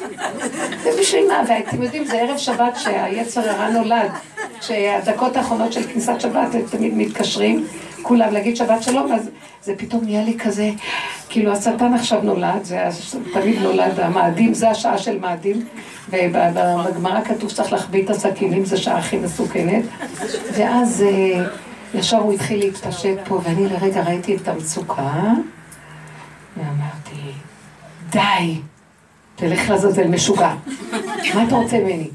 [0.84, 1.42] ובשביל מה?
[1.48, 4.10] ואתם יודעים, זה ערב שבת שהיצר הרע נולד,
[4.60, 7.66] שהדקות האחרונות של כניסת שבת, תמיד מתקשרים,
[8.02, 9.30] כולם להגיד שבת שלום, אז
[9.62, 10.70] זה פתאום נהיה לי כזה,
[11.28, 12.88] כאילו השטן עכשיו נולד, זה
[13.32, 15.66] תמיד נולד המאדים, זה השעה של מאדים,
[16.08, 19.84] ובגמרא כתוב שצריך להחביא את הסכינים, זו שעה הכי מסוכנת,
[20.52, 21.44] ואז אה,
[21.94, 25.32] ישר הוא התחיל להתפשט פה, ואני לרגע ראיתי את המצוקה,
[26.56, 27.32] ואמרתי,
[28.10, 28.60] די,
[29.36, 30.54] תלך לעזאזל משוגע,
[31.34, 32.08] מה אתה רוצה ממני?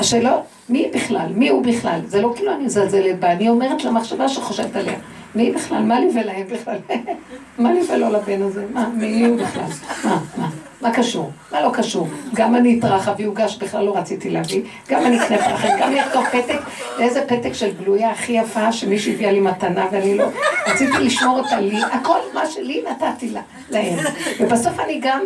[0.00, 0.36] השאלה,
[0.68, 1.28] מי בכלל?
[1.34, 2.00] מי הוא בכלל?
[2.06, 4.98] זה לא כאילו אני מזלזלת בה, אני אומרת למחשבה שחושבת עליה.
[5.34, 5.82] מי בכלל?
[5.82, 6.78] מה לי ולהם בכלל?
[7.58, 8.64] מה לי ולא לבן הזה?
[8.72, 8.88] מה?
[8.88, 9.64] מי הוא בכלל?
[10.04, 10.20] מה?
[10.36, 10.48] מה?
[10.80, 11.30] מה קשור?
[11.52, 12.08] מה לא קשור?
[12.34, 16.00] גם אני אטרח אביא עוגש, בכלל לא רציתי להביא, גם אני אקנה פרחים, גם אני
[16.00, 16.58] אכתוב פתק,
[17.00, 20.24] איזה פתק של גלויה הכי יפה שמישהו הביאה לי מתנה ואני לא,
[20.66, 23.98] רציתי לשמור אותה לי, הכל מה שלי נתתי לה, להם.
[24.40, 25.20] ובסוף אני גם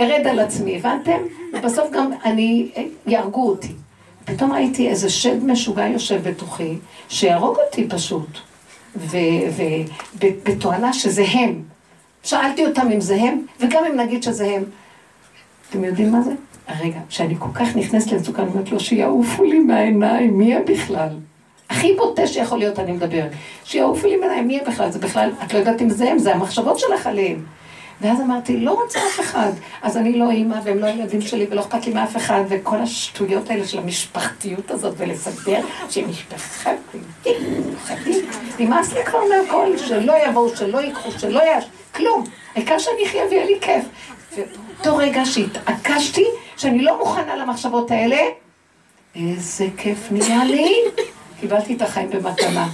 [0.00, 1.18] ארד על עצמי, הבנתם?
[1.52, 2.68] ובסוף גם אני,
[3.06, 3.72] יהרגו אותי.
[4.24, 8.38] פתאום ראיתי איזה שד משוגע יושב בתוכי, שיהרוג אותי פשוט.
[8.96, 11.62] ובתואנה שזה הם.
[12.22, 14.64] שאלתי אותם אם זה הם, וגם אם נגיד שזה הם.
[15.70, 16.32] אתם יודעים מה זה?
[16.66, 21.08] הרגע, כשאני כל כך נכנסת למצוקה, אני אומרת לו, שיעופו לי מהעיניים, מי הם בכלל?
[21.70, 23.30] הכי בוטה שיכול להיות, אני מדברת.
[23.64, 24.90] שיעופו לי מהעיניים, מי הם בכלל?
[24.90, 27.44] זה בכלל, את לא יודעת אם זה הם, זה המחשבות שלך עליהם.
[28.04, 29.50] ואז אמרתי, לא רוצה אף אחד.
[29.82, 33.50] אז אני לא אימא, והם לא הילדים שלי, ולא אכפת לי מאף אחד, וכל השטויות
[33.50, 36.70] האלה של המשפחתיות הזאת, ולסדר שמשפחה,
[37.82, 38.26] פחדים.
[38.58, 41.64] נמאס לי כבר מהכל, שלא יבואו, שלא ייקחו, שלא יש,
[41.94, 42.24] כלום.
[42.54, 43.84] העיקר שאני אחיה ויהיה לי כיף.
[44.32, 46.24] ובאותו רגע שהתעקשתי,
[46.56, 48.18] שאני לא מוכנה למחשבות האלה,
[49.16, 50.74] איזה כיף נהיה לי.
[51.40, 52.68] קיבלתי את החיים במתנה.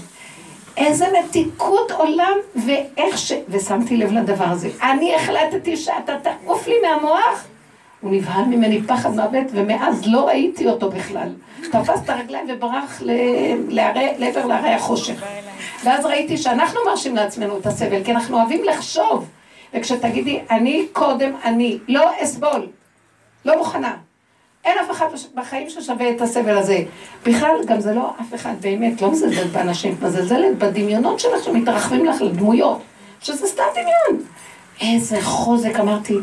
[0.81, 3.33] איזה מתיקות עולם, ואיך ש...
[3.49, 4.69] ושמתי לב לדבר הזה.
[4.83, 7.47] אני החלטתי שאתה תעוף לי מהמוח.
[8.01, 11.29] הוא נבהל ממני פחד מוות, ומאז לא ראיתי אותו בכלל.
[11.73, 13.03] תפס את הרגליים וברח.
[13.69, 15.25] לעבר להרי החושך.
[15.85, 19.29] ואז ראיתי שאנחנו מרשים לעצמנו את הסבל, כי אנחנו אוהבים לחשוב.
[19.75, 22.67] וכשתגידי, אני קודם אני, לא אסבול,
[23.45, 23.97] לא מוכנה.
[24.65, 26.83] אין אף אחד בחיים ששווה את הסבל הזה.
[27.27, 32.05] בכלל, גם זה לא אף אחד באמת, לא מזלזלת באנשים, את מזלזלת בדמיונות שלך שמתרחבים
[32.05, 32.81] לך לדמויות,
[33.21, 34.25] שזה סתם דמיון.
[34.81, 36.15] איזה חוזק, אמרתי,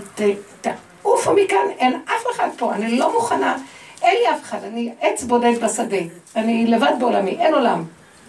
[0.61, 3.57] תעופו מכאן, אין אף אחד פה, אני לא מוכנה,
[4.01, 5.97] אין לי אף אחד, אני עץ בודד בשדה,
[6.35, 7.83] אני לבד בעולמי, אין עולם.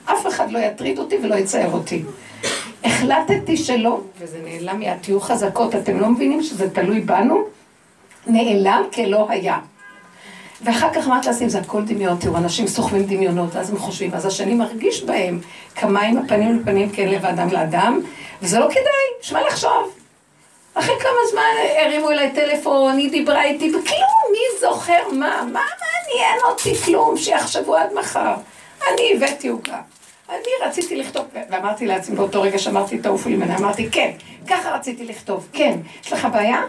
[0.04, 2.02] אף אחד לא יטריד אותי ולא יצייר אותי.
[2.84, 7.42] החלטתי שלא, וזה נעלם מיד, תהיו חזקות, אתם לא מבינים שזה תלוי בנו?
[8.26, 9.58] נעלם כלא היה.
[10.62, 14.26] ואחר כך אמרת לעצמי, זה הכל דמיון, תראו, אנשים סוחבים דמיונות, אז הם חושבים, אז
[14.26, 15.40] השני מרגיש בהם
[15.74, 18.00] כמה עם הפנים לפנים כן לב האדם לאדם,
[18.42, 18.82] וזה לא כדאי,
[19.20, 19.94] שמע לחשוב.
[20.74, 21.42] אחרי כמה זמן
[21.86, 25.42] הרימו אליי טלפון, היא דיברה איתי, וכלום, מי זוכר מה?
[25.52, 28.34] מה מעניין אותי כלום, שיחשבו עד מחר.
[28.88, 29.80] אני הבאתי עוגה.
[30.28, 34.10] אני רציתי לכתוב, ואמרתי לעצמי באותו רגע שאמרתי, תעופו לי ממנה, אמרתי, כן,
[34.46, 35.78] ככה רציתי לכתוב, כן.
[36.04, 36.62] יש לך בעיה?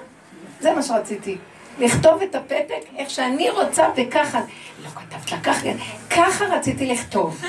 [0.59, 1.37] זה מה שרציתי.
[1.79, 4.41] לכתוב את הפתק איך שאני רוצה וככה.
[4.83, 5.67] לא כתבת לה ככה,
[6.09, 7.41] ככה רציתי לכתוב.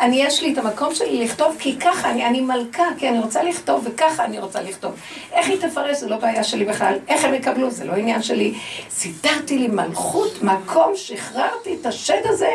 [0.00, 3.42] אני, יש לי את המקום שלי לכתוב כי ככה, אני, אני מלכה, כי אני רוצה
[3.42, 4.92] לכתוב וככה אני רוצה לכתוב.
[5.32, 6.98] איך היא תפרש, זה לא בעיה שלי בכלל.
[7.08, 8.54] איך הם יקבלו, זה לא עניין שלי.
[8.90, 12.50] סידרתי לי מלכות, מקום, שחררתי את השד הזה.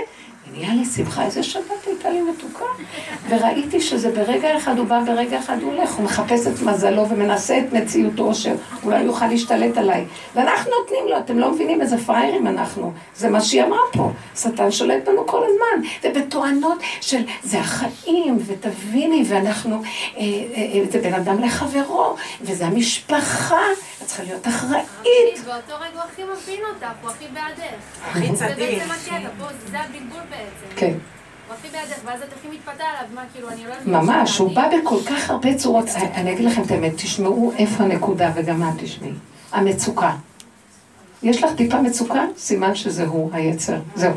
[0.53, 2.65] ונהיה לי שמחה, איזה שבת הייתה לי מתוקה.
[3.29, 7.59] וראיתי שזה ברגע אחד הוא בא, ברגע אחד הוא הולך, הוא מחפש את מזלו ומנסה
[7.59, 10.05] את מציאותו, שאולי יוכל להשתלט עליי.
[10.35, 12.91] ואנחנו נותנים לו, אתם לא מבינים איזה פראיירים אנחנו.
[13.15, 14.11] זה מה שהיא אמרה פה.
[14.35, 15.87] שטן שולט בנו כל הזמן.
[16.03, 20.25] ובתואנות של זה החיים, ותביני, ואנחנו, אה, אה,
[20.73, 23.61] אה, זה בן אדם לחברו, וזה המשפחה,
[24.01, 24.85] את צריכה להיות אחראית.
[25.45, 27.73] באותו רגע הוא הכי מבין אותך, הוא הכי בעדך.
[28.11, 28.79] הכי זה צדיק.
[28.79, 30.75] בעצם הקטע, פה זה הבלבול בעצם.
[30.75, 30.93] כן.
[31.47, 33.85] הוא הכי בעדך, ואז את הכי מתפתה עליו, מה, כאילו, אני לא יודעת...
[33.85, 35.85] ממש, הוא בא בכל כך הרבה צורות.
[36.13, 39.11] אני אגיד לכם את האמת, תשמעו איפה הנקודה וגם את תשמעי.
[39.51, 40.11] המצוקה.
[41.23, 42.25] יש לך טיפה מצוקה?
[42.37, 43.77] סימן שזה הוא, היצר.
[43.95, 44.13] זהו.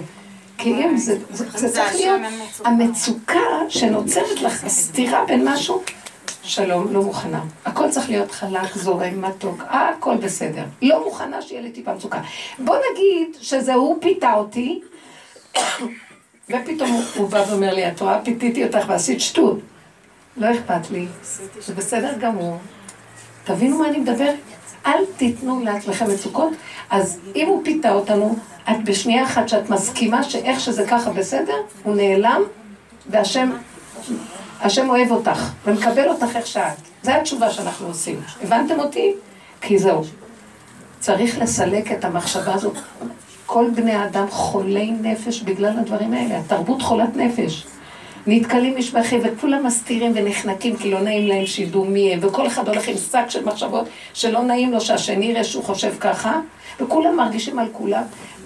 [0.59, 2.21] כי אם זה, זה, זה צריך להיות
[2.65, 5.83] המצוקה שנוצרת לך סתירה בין משהו,
[6.47, 7.45] שלום, לא מוכנה.
[7.65, 10.65] הכל צריך להיות חלק, זורם, מתוק, הכל בסדר.
[10.83, 12.21] לא מוכנה שיהיה לי טיפה מצוקה.
[12.59, 14.81] בוא נגיד שזה הוא פיתה אותי,
[16.51, 19.59] ופתאום הוא, בא ואומר לי, את רואה, פיתיתי אותך ועשית שטות.
[20.37, 21.07] לא אכפת לי,
[21.61, 22.59] זה בסדר גמור.
[23.45, 24.37] תבינו מה אני מדברת?
[24.87, 26.53] אל תיתנו לעצמכם מצוקות.
[26.91, 28.37] אז אם הוא פיתה אותנו,
[28.71, 32.43] את בשנייה אחת שאת מסכימה שאיך שזה ככה בסדר, הוא נעלם,
[33.11, 33.51] והשם
[34.65, 36.77] השם אוהב אותך, ומקבל אותך איך שאת.
[37.03, 38.21] זו התשובה שאנחנו עושים.
[38.43, 39.13] הבנתם אותי?
[39.61, 40.03] כי זהו.
[41.01, 42.75] צריך לסלק את המחשבה הזאת.
[43.47, 46.39] כל בני האדם חולי נפש בגלל הדברים האלה.
[46.39, 47.67] התרבות חולת נפש.
[48.27, 52.89] נתקלים משבחי וכולם מסתירים ונחנקים כי לא נעים להם שידעו מי הם, וכל אחד הולך
[52.89, 56.41] עם שק של מחשבות שלא נעים לו שהשני יראה שהוא חושב ככה,
[56.81, 58.03] וכולם מרגישים על כולם,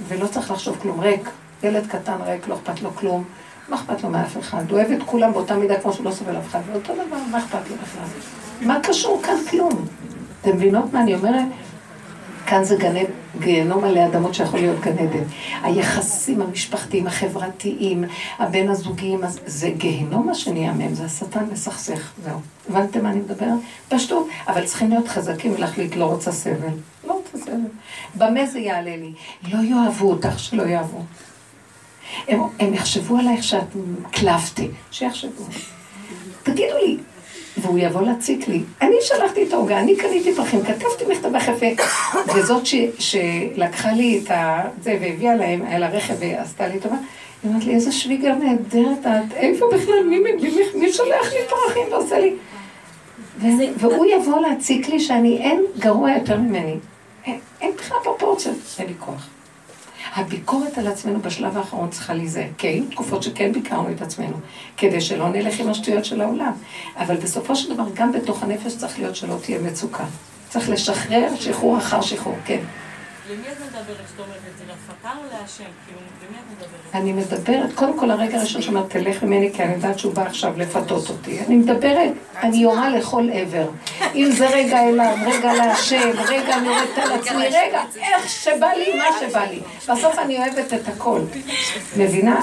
[0.09, 1.31] ולא צריך לחשוב כלום, ריק.
[1.63, 3.25] ילד קטן ריק, לא אכפת לו כלום,
[3.69, 4.71] מה אכפת לו מאף אחד?
[4.71, 7.39] הוא אוהב את כולם באותה מידה כמו שהוא לא סובל אף אחד, ואותו דבר, מה
[7.39, 8.05] אכפת לו בכלל?
[8.69, 9.87] מה קשור כאן כלום?
[10.41, 11.47] אתם מבינות מה אני אומרת?
[12.47, 12.95] כאן זה גן,
[13.39, 15.25] גיהנום עלי אדמות שיכול להיות גן עדן.
[15.63, 18.05] היחסים המשפחתיים, החברתיים,
[18.39, 22.41] הבין הזוגיים, זה גיהנום מה שנהיה מהם, זה השטן מסכסך, זהו.
[22.71, 23.51] הבנתם מה אני מדבר?
[23.89, 26.69] פשטות, אבל צריכים להיות חזקים ולהחליט לא רוצה סבל.
[27.07, 27.69] לא רוצה סבל.
[28.15, 29.13] במה זה יעלה לי?
[29.53, 31.03] לא יאהבו אותך, שלא יאהבו.
[32.29, 33.77] הם, הם יחשבו עלייך שאת
[34.11, 35.45] קלפתי, שיחשבו.
[36.43, 36.97] תגידו לי,
[37.57, 38.63] והוא יבוא להציק לי.
[38.83, 41.83] אני שלחתי את העוגה, אני קניתי פרחים, כתבתי מכתב יפה,
[42.35, 44.31] וזאת ש, שלקחה לי את
[44.83, 46.97] זה והביאה להם, היה לה רכב ועשתה לי טובה,
[47.43, 51.39] היא אומרת לי, איזה שוויגר נהדרת את, איפה בכלל, מי, מי, מי, מי שולח לי
[51.49, 52.35] פרחים ועושה לי?
[53.77, 56.77] והוא יבוא להציק לי שאני, אין גרוע יותר ממני.
[57.61, 59.29] אין, בכלל פרופורציה, אין לי כוח.
[60.15, 62.49] הביקורת על עצמנו בשלב האחרון צריכה להיזהר.
[62.59, 64.37] כן, תקופות שכן ביקרנו את עצמנו,
[64.77, 66.53] כדי שלא נלך עם השטויות של העולם.
[66.97, 70.05] אבל בסופו של דבר, גם בתוך הנפש צריך להיות שלא תהיה מצוקה.
[70.49, 72.61] צריך לשחרר שחרור אחר שחרור, כן.
[73.31, 74.65] למי את מדברת כשאת אומרת זה?
[74.69, 75.65] להפקה או להשם?
[75.87, 76.95] כאילו, למי את מדברת?
[76.95, 80.53] אני מדברת, קודם כל הרגע הראשון שאומרת, תלך ממני, כי אני יודעת שהוא בא עכשיו
[80.57, 81.41] לפתות אותי.
[81.47, 82.13] אני מדברת,
[82.43, 83.69] אני יורה לכל עבר.
[84.15, 88.99] אם זה רגע אליו, רגע להשם, רגע אני יורדת על עצמי, רגע, איך שבא לי,
[88.99, 89.61] מה שבא לי.
[89.89, 91.21] בסוף אני אוהבת את הכל.
[91.97, 92.41] מבינה?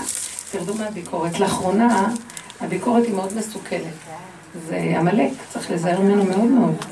[0.52, 1.40] תרדו מהביקורת.
[1.40, 2.14] לאחרונה,
[2.62, 3.94] הביקורת היא מאוד מסוכנת.
[4.68, 6.86] זה עמלק, צריך להיזהר ממנו מאוד מאוד.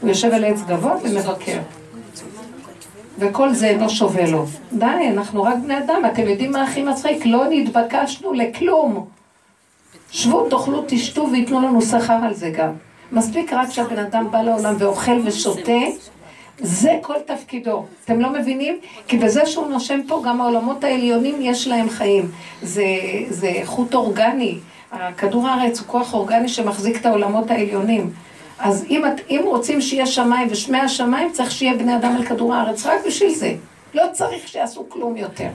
[0.00, 1.58] הוא יושב על עץ גבוה ומבקר.
[3.18, 4.44] וכל זה לא שווה לו.
[4.72, 7.26] די, אנחנו רק בני אדם, אתם יודעים מה הכי מצחיק?
[7.26, 9.06] לא נתבקשנו לכלום.
[10.10, 12.70] שבו, תאכלו, תשתו וייתנו לנו שכר על זה גם.
[13.12, 15.80] מספיק רק שהבן אדם בא לעולם ואוכל ושותה,
[16.58, 17.84] זה כל תפקידו.
[18.04, 18.78] אתם לא מבינים?
[19.08, 22.30] כי בזה שהוא נושם פה, גם העולמות העליונים יש להם חיים.
[22.62, 22.84] זה,
[23.28, 24.58] זה חוט אורגני.
[25.18, 28.10] כדור הארץ הוא כוח אורגני שמחזיק את העולמות העליונים.
[28.58, 32.86] אז אם, אם רוצים שיהיה שמיים ושמי השמיים, צריך שיהיה בני אדם על כדור הארץ,
[32.86, 33.54] רק בשביל זה.
[33.94, 35.48] לא צריך שיעשו כלום יותר.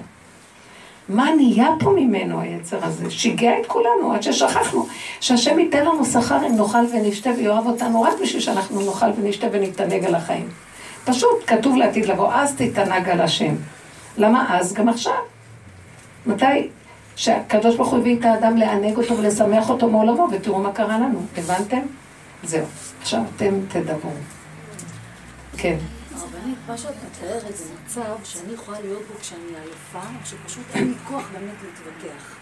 [1.09, 3.11] מה נהיה פה ממנו היצר הזה?
[3.11, 4.85] שיגע את כולנו עד ששכחנו.
[5.19, 10.05] שהשם ייתן לנו שכר אם נאכל ונשתה ויאהב אותנו רק בשביל שאנחנו נאכל ונשתה ונתענג
[10.05, 10.49] על החיים.
[11.05, 13.55] פשוט כתוב לעתיד לבוא, אז תתענג על השם.
[14.17, 14.73] למה אז?
[14.73, 15.13] גם עכשיו.
[16.25, 16.67] מתי?
[17.15, 21.19] שהקדוש ברוך הוא הביא את האדם לענג אותו ולשמח אותו מעולמו, ותראו מה קרה לנו.
[21.37, 21.81] הבנתם?
[22.43, 22.65] זהו.
[23.01, 24.11] עכשיו אתם תדברו.
[25.57, 25.77] כן.
[26.15, 30.95] הרבנית, מה שאת מתארת זה מצב שאני יכולה להיות בו כשאני עייפה, שפשוט אין לי
[31.07, 32.35] כוח באמת להתווכח.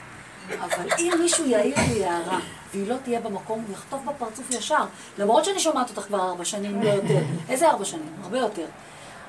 [0.60, 2.39] אבל אם מישהו יעיר לי הערה,
[2.73, 4.86] והיא לא תהיה במקום, הוא יחטוף בפרצוף ישר.
[5.17, 7.23] למרות שאני שומעת אותך כבר ארבע שנים, לא יותר.
[7.49, 8.13] איזה ארבע שנים?
[8.23, 8.65] הרבה יותר.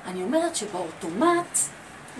[0.05, 1.59] אני אומרת שבאוטומט...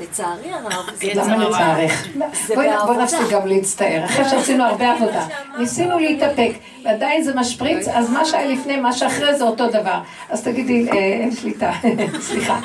[0.02, 2.08] לצערי הרב, זה למה לצערך?
[2.56, 5.28] בואי נפסיק גם להצטער, אחרי שעשינו הרבה עבודה.
[5.58, 6.52] ניסינו להתאפק,
[6.84, 10.00] ועדיין זה משפריץ, אז מה שהיה לפני, מה שאחרי זה אותו דבר.
[10.30, 11.72] אז תגידי, אין שליטה,
[12.28, 12.60] סליחה.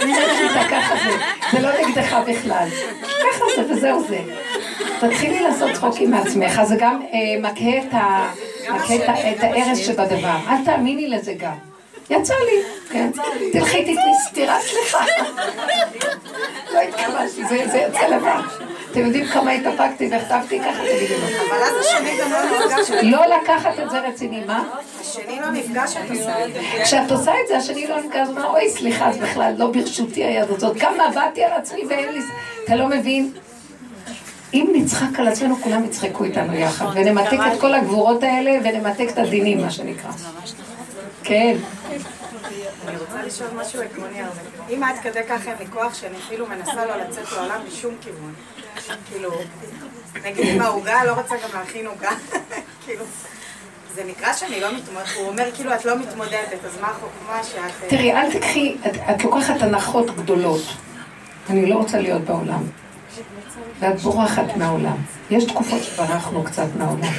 [0.00, 1.16] אין שליטה, ככה זה.
[1.52, 2.68] זה לא נגדך בכלל.
[3.02, 4.18] ככה זה וזהו זה.
[5.00, 7.00] תתחילי לעשות צחוקים מעצמך, זה גם
[7.40, 7.78] מכה
[9.32, 10.36] את הארץ שבדבר.
[10.48, 11.77] אל תאמיני לזה גם.
[12.10, 13.10] יצא לי, כן.
[13.52, 15.04] תלכי תתני סטירה, סליחה.
[16.72, 18.40] לא התכוונתי, זה יצא לבד.
[18.92, 21.26] אתם יודעים כמה התאפקתי וכתבתי ככה, תגידי לו.
[21.26, 22.90] אבל אז השני גם לא נפגש.
[23.02, 24.64] לא לקחת את זה רציני, מה?
[25.00, 26.32] השני לא נפגש, את זה.
[26.84, 30.50] כשאת עושה את זה, השני לא נפגש, אומר, אוי, סליחה, זה בכלל לא ברשותי היד
[30.50, 30.80] הזאת.
[30.80, 32.20] כמה עבדתי על עצמי ואין לי...
[32.64, 33.32] אתה לא מבין?
[34.54, 39.18] אם נצחק על עצמנו, כולם יצחקו איתנו יחד, ונמתק את כל הגבורות האלה, ונמתק את
[39.18, 40.10] הדינים, מה שנקרא.
[41.24, 41.56] כן.
[43.08, 44.40] רוצה לשאול משהו עקרוני הרבה.
[44.70, 48.34] אם עד כדי כך אין לי כוח שאני אפילו מנסה לא לצאת לעולם משום כיוון.
[49.10, 49.30] כאילו,
[50.24, 52.10] נגיד עם העוגה, לא רוצה גם להכין עוגה.
[52.84, 53.04] כאילו,
[53.94, 57.88] זה נקרא שאני לא מתמודדת, הוא אומר כאילו את לא מתמודדת, אז מה החוכמה שאת...
[57.88, 58.76] תראי, אל תקחי,
[59.10, 60.62] את לוקחת הנחות גדולות.
[61.50, 62.62] אני לא רוצה להיות בעולם.
[63.80, 64.96] ואת בורחת מהעולם.
[65.30, 67.12] יש תקופות שברחנו קצת מהעולם,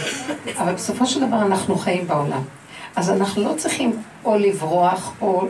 [0.58, 2.42] אבל בסופו של דבר אנחנו חיים בעולם.
[2.96, 5.48] אז אנחנו לא צריכים או לברוח או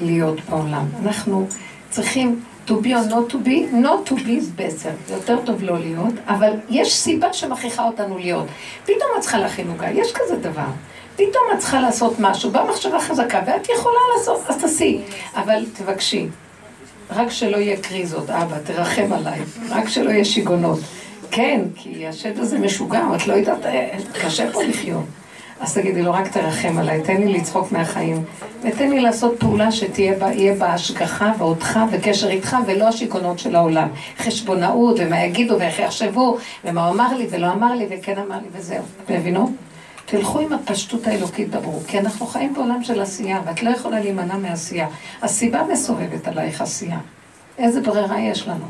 [0.00, 0.86] להיות בעולם.
[1.02, 1.46] אנחנו
[1.90, 5.62] צריכים to be or not to be, not to be is better, זה יותר טוב
[5.62, 8.46] לא להיות, אבל יש סיבה שמכריחה אותנו להיות.
[8.84, 10.66] פתאום את צריכה להכין עוגה, יש כזה דבר.
[11.14, 15.00] פתאום את צריכה לעשות משהו, באה מחשבה חזקה, ואת יכולה לעשות, אז תעשי.
[15.34, 16.26] אבל תבקשי,
[17.10, 20.78] רק שלא יהיה קריזות, אבא, תרחם עליי, רק שלא יהיה שיגעונות.
[21.30, 25.04] כן, כי השד הזה משוגע, את לא יודעת, אה, קשה פה לחיות.
[25.60, 28.24] אז תגידי לו, רק תרחם עליי, תן לי לצחוק מהחיים,
[28.62, 30.14] ותן לי לעשות פעולה שתהיה
[30.58, 33.88] בה השגחה ואותך וקשר איתך, ולא השיגעונות של העולם.
[34.18, 38.48] חשבונאות, ומה יגידו, ואיך יחשבו, ומה הוא אמר לי, ולא אמר לי, וכן אמר לי,
[38.52, 38.82] וזהו.
[39.04, 39.50] אתם מבינות?
[40.06, 44.36] תלכו עם הפשטות האלוקית, דברו, כי אנחנו חיים בעולם של עשייה, ואת לא יכולה להימנע
[44.36, 44.88] מעשייה.
[45.22, 46.98] הסיבה מסובבת עלייך עשייה.
[47.58, 48.66] איזה ברירה יש לנו?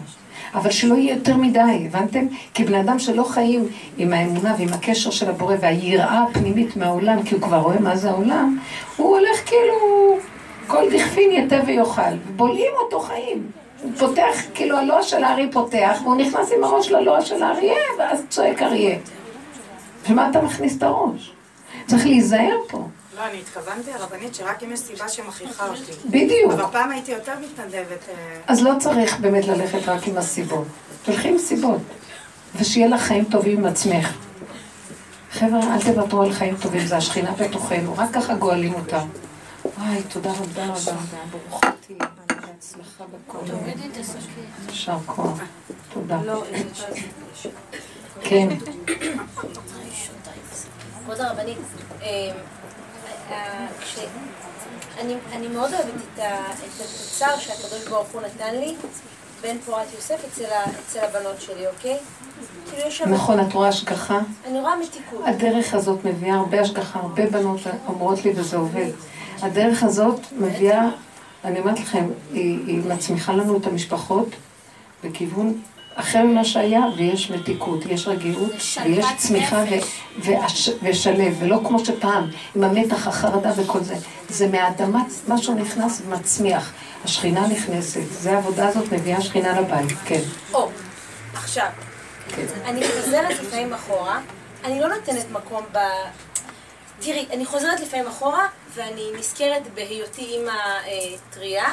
[0.55, 2.27] אבל שלא יהיה יותר מדי, הבנתם?
[2.55, 7.35] כי בני אדם שלא חיים עם האמונה ועם הקשר של הבורא והיראה הפנימית מהעולם, כי
[7.35, 8.59] הוא כבר רואה מה זה העולם,
[8.97, 9.75] הוא הולך כאילו,
[10.67, 13.47] כל דכפין יתה ויאכל, ובולעים אותו חיים.
[13.83, 18.25] הוא פותח, כאילו הלוע של הארי פותח, והוא נכנס עם הראש ללוע של האריה, ואז
[18.29, 18.97] צועק אריה.
[20.09, 21.33] ומה אתה מכניס את הראש?
[21.87, 22.79] צריך להיזהר פה.
[23.17, 25.93] לא, אני התכוונתי, הרבנית, שרק אם יש סיבה שמכריחה אותי.
[26.11, 26.53] בדיוק.
[26.53, 28.09] אבל פעם הייתי יותר מתנדבת.
[28.09, 30.67] אה, אז לא צריך באמת ללכת רק עם הסיבות.
[31.05, 31.81] תלכי עם סיבות.
[32.57, 34.13] ושיהיה לך חיים טובים עם עצמך.
[35.31, 39.03] חבר'ה, אל תוותרו על חיים טובים, זה השכינה בתוכנו, רק ככה גואלים אותה.
[39.79, 40.93] וואי, תודה רבה רבה,
[41.31, 41.99] ברוכה תהיי,
[42.29, 43.39] בהצלחה בכל
[44.69, 45.41] יישר כוח,
[45.93, 46.19] תודה.
[48.23, 48.49] כן.
[51.05, 51.59] כבוד הרבנית,
[52.03, 52.33] אה,
[55.01, 58.75] אני- אני מאוד אוהבת את ה- את התוצר שהקדוש ברוך הוא נתן לי
[59.43, 61.97] בין פורת יוסף אצל ה- אצל הבנות שלי, אוקיי?
[62.71, 63.09] כאילו יש שם...
[63.15, 64.19] נכון, את רואה השגחה?
[64.47, 65.21] אני רואה מתיקות.
[65.27, 68.91] הדרך הזאת מביאה הרבה השגחה, הרבה בנות אומרות לי וזה עובד.
[69.43, 70.89] הדרך הזאת מביאה,
[71.45, 74.29] אני אומרת לכם, היא, היא מצמיחה לנו את המשפחות
[75.05, 75.61] בכיוון
[75.97, 78.51] אחר ממה שהיה, ויש מתיקות, יש רגיעות,
[78.85, 83.95] ויש צמיחה ו- והש- ושלב, ולא כמו שפעם, עם המתח, החרדה וכל זה.
[84.29, 86.73] זה מהאדמה, משהו נכנס ומצמיח.
[87.05, 90.21] השכינה נכנסת, זה העבודה הזאת מביאה שכינה לבית, כן.
[90.55, 90.69] או,
[91.35, 91.67] עכשיו,
[92.65, 94.21] אני חוזרת לפעמים אחורה,
[94.65, 95.79] אני לא נותנת מקום ב...
[97.01, 100.93] תראי, אני חוזרת לפעמים אחורה, ואני נזכרת בהיותי אימא אה,
[101.31, 101.65] טריה,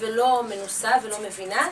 [0.00, 1.66] ולא מנוסה ולא מבינה,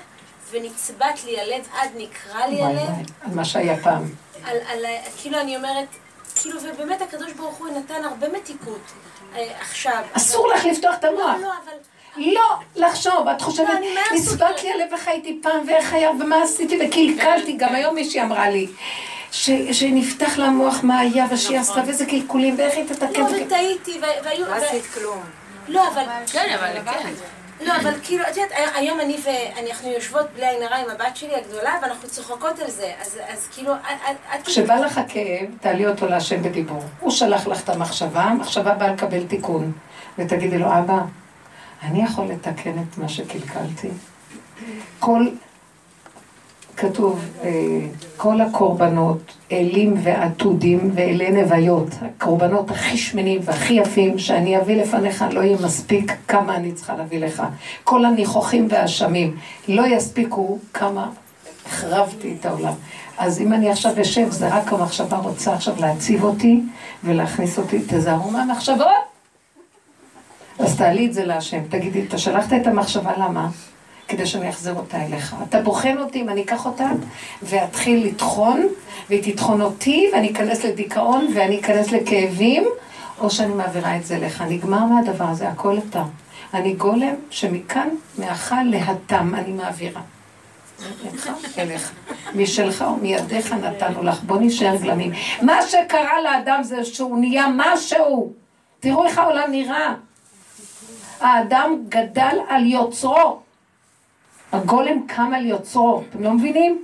[0.51, 2.89] ונצבט לי הלב עד נקרע לי הלב,
[3.23, 4.03] על מה שהיה פעם.
[4.45, 4.85] על, על,
[5.23, 5.89] כאילו אני אומרת,
[6.35, 8.81] כאילו, ובאמת הקדוש ברוך הוא נתן הרבה מתיקות
[9.37, 10.03] אה, עכשיו.
[10.13, 11.37] אסור לך לפתוח את המוח.
[11.37, 11.73] לא, לא, אבל...
[12.17, 14.63] לא, לחשוב, את חושבת, לא, נצבט.
[14.63, 18.67] לי הלב איך הייתי פעם ואיך היה ומה עשיתי וקלקלתי, גם היום מישהי אמרה לי,
[19.33, 23.21] ש- שנפתח לה המוח מה היה ושהיא עשתה ואיזה קלקולים ואיך היא תתקן.
[23.21, 24.47] לא, וטעיתי, והיו...
[24.47, 25.23] לא עשית כלום.
[25.69, 26.05] לא, אבל...
[26.33, 27.13] כן, אבל כן.
[27.65, 31.35] לא, אבל כאילו, את יודעת, היום אני ואנחנו יושבות בלי עין הרע עם הבת שלי
[31.35, 32.93] הגדולה, ואנחנו צוחקות על זה.
[33.01, 34.17] אז, אז כאילו, את...
[34.35, 34.47] את...
[34.47, 36.83] כשבא לך הכאב, תעלי אותו להשם בדיבור.
[37.01, 39.73] הוא שלח לך את המחשבה, המחשבה באה לקבל תיקון.
[40.19, 40.99] ותגידי לו, אבא,
[41.83, 43.89] אני יכול לתקן את מה שקלקלתי?
[44.99, 45.27] כל,
[46.77, 47.51] כתוב, אה,
[48.17, 55.41] כל הקורבנות, אלים ועתודים ואלי נוויות, הקורבנות הכי שמנים והכי יפים שאני אביא לפניך לא
[55.41, 57.43] יהיה מספיק כמה אני צריכה להביא לך.
[57.85, 59.37] כל הניחוחים והאשמים
[59.69, 61.11] לא יספיקו כמה
[61.67, 62.73] החרבתי את העולם.
[63.19, 66.61] אז אם אני עכשיו אשב, זה רק המחשבה רוצה עכשיו להציב אותי
[67.05, 68.87] ולהכניס אותי, תזהרו מהמחשבות.
[70.59, 73.49] אז תעלי את זה להשם, תגידי, אתה שלחת את המחשבה, למה?
[74.09, 75.37] כדי שאני אחזיר אותה אליך.
[75.49, 76.89] אתה בוחן אותי אם אני אקח אותה
[77.43, 78.67] ואתחיל לטחון,
[79.09, 82.65] והיא תטחון אותי, ואני אכנס לדיכאון, ואני אכנס לכאבים,
[83.21, 84.43] או שאני מעבירה את זה אליך.
[84.43, 86.03] נגמר מהדבר הזה, הכל אתה.
[86.55, 87.89] אני גולם שמכאן,
[88.19, 90.01] מהכה להתם, אני מעבירה.
[91.05, 91.93] ממך אליך.
[92.35, 94.23] משלך ומידיך נתנו לך.
[94.23, 95.13] בוא נשאר גלמים.
[95.43, 98.33] מה שקרה לאדם זה שהוא נהיה משהו.
[98.81, 99.95] תראו איך העולם נראה.
[101.21, 103.44] האדם גדל על יוצרו.
[104.55, 106.03] הגולם קם על יוצרו.
[106.11, 106.83] אתם לא מבינים?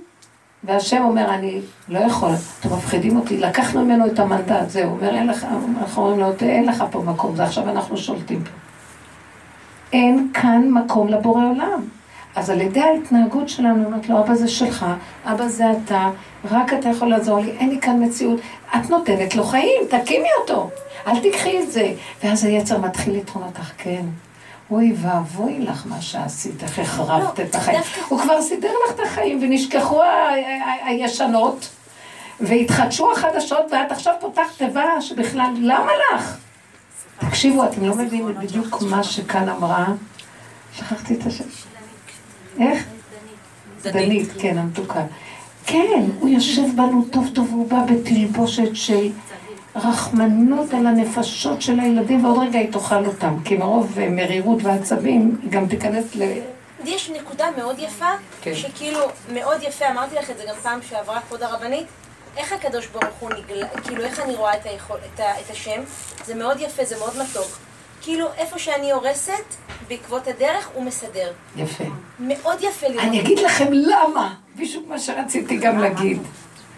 [0.63, 2.29] והשם אומר, אני לא יכול,
[2.59, 5.45] אתם מפחידים אותי, לקחנו ממנו את המנדט, זהו, אומר, אין לך,
[5.79, 8.49] אנחנו אומרים לו, אין לך פה מקום, זה עכשיו אנחנו שולטים פה.
[9.93, 11.81] אין כאן מקום לבורא עולם.
[12.35, 14.85] אז על ידי ההתנהגות שלנו, אומרת לו, אבא זה שלך,
[15.25, 16.09] אבא זה אתה,
[16.51, 18.39] רק אתה יכול לעזור לי, אין לי כאן מציאות.
[18.75, 20.69] את נותנת לו חיים, תקימי אותו,
[21.07, 21.93] אל תיקחי את זה.
[22.23, 24.05] ואז היצר מתחיל לטעון אותך, כן.
[24.71, 27.81] אוי ואבוי לך מה שעשית, איך החרבת את החיים.
[28.07, 30.01] הוא כבר סידר לך את החיים, ונשכחו
[30.83, 31.69] הישנות,
[32.39, 36.37] והתחדשו החדשות, ואת עכשיו פותחת תיבה שבכלל, למה לך?
[37.19, 39.85] תקשיבו, אתם לא מבינים בדיוק מה שכאן אמרה.
[40.73, 41.43] שכחתי את השם.
[42.59, 42.85] איך?
[43.83, 45.03] דנית, כן, המתוקה.
[45.65, 49.09] כן, הוא יושב בנו טוב טוב, הוא בא בתלבושת של
[49.75, 55.37] רחמנות על הנפשות של הילדים, ועוד רגע היא תאכל אותם, כי מרוב אה, מרירות ועצבים,
[55.43, 56.39] היא גם תיכנס ל-
[56.85, 58.05] יש נקודה מאוד יפה,
[58.41, 58.55] כן.
[58.55, 58.99] שכאילו,
[59.33, 61.85] מאוד יפה, אמרתי לך את זה גם פעם שעברה כבוד הרבנית,
[62.37, 65.81] איך הקדוש ברוך הוא נגלה, כאילו איך אני רואה את, היכול, את, ה, את השם,
[66.25, 67.57] זה מאוד יפה, זה מאוד מתוק.
[68.01, 69.43] כאילו, איפה שאני הורסת,
[69.87, 71.31] בעקבות הדרך, הוא מסדר.
[71.55, 71.83] יפה.
[72.19, 73.03] מאוד יפה לראות.
[73.03, 76.17] אני אגיד לכם למה, בדיוק מה שרציתי גם להגיד.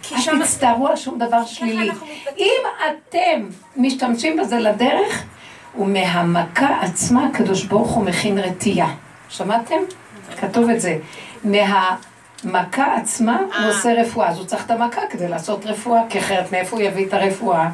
[0.04, 1.92] כי אל שם- תצטערו על שום דבר שלילי.
[2.38, 2.62] אם
[3.10, 3.48] אתם
[3.78, 5.24] משתמשים בזה לדרך,
[5.78, 8.94] ומהמכה עצמה הקדוש ברוך הוא מכין רתיעה.
[9.30, 9.76] שמעתם?
[10.42, 10.98] כתוב את זה.
[11.44, 14.30] מהמכה עצמה הוא עושה רפואה.
[14.30, 17.70] אז הוא צריך את המכה כדי לעשות רפואה, כי אחרת מאיפה הוא יביא את הרפואה?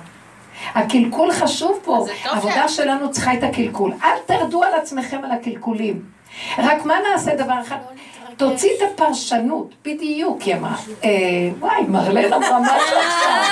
[0.75, 3.93] הקלקול חשוב פה, העבודה שלנו צריכה את הקלקול.
[4.03, 6.01] אל תרדו על עצמכם על הקלקולים.
[6.57, 7.75] רק מה נעשה דבר אחד?
[8.38, 10.75] תוציא את הפרשנות, בדיוק, היא אמרה.
[11.03, 11.09] אה,
[11.59, 13.43] וואי, מרלן אמרה משהו עכשיו.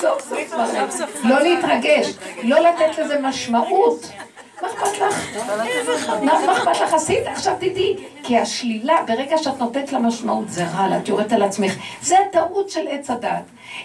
[0.00, 1.30] סוף סוף, סוף סוף מרלן.
[1.30, 2.06] לא להתרגש,
[2.42, 4.12] לא לתת לזה משמעות.
[4.62, 6.10] מה אכפת לך?
[6.22, 6.94] מה אכפת לך?
[6.94, 7.96] עשית, עכשיו תדעי.
[8.22, 11.74] כי השלילה, ברגע שאת נותנת לה משמעות, זה רע לה, את יורדת על עצמך.
[12.02, 13.42] זה הטעות של עץ הדת.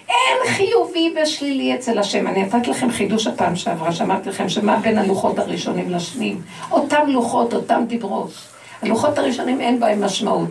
[0.08, 2.26] אין חיובי ושלילי אצל השם.
[2.26, 6.42] אני נתתי לכם חידוש הפעם שעברה, שאמרתי לכם שמה בין הלוחות הראשונים לשניים.
[6.70, 8.30] אותם לוחות, אותם דיברות.
[8.82, 10.48] הלוחות הראשונים אין בהם משמעות.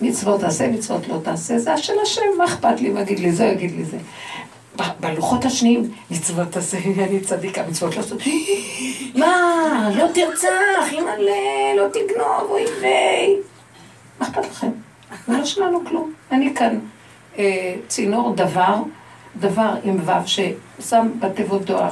[0.00, 3.44] מצוות תעשה, מצוות לא תעשה, זה של השם, מה אכפת לי, הוא יגיד לי זה,
[3.44, 3.96] יגיד לי זה.
[5.00, 8.14] בלוחות השניים, מצוות תעשה, אני צדיקה, מצוות לא תעשה.
[9.20, 11.32] מה, לא תרצח, אימא'לה,
[11.76, 13.36] לא תגנוב, אוי ויי.
[14.20, 14.70] מה אכפת לכם?
[15.26, 16.12] זה לא שלנו כלום.
[16.32, 16.78] אני כאן
[17.38, 18.74] אה, צינור דבר,
[19.36, 21.90] דבר עם ו' ששם בתיבות דואר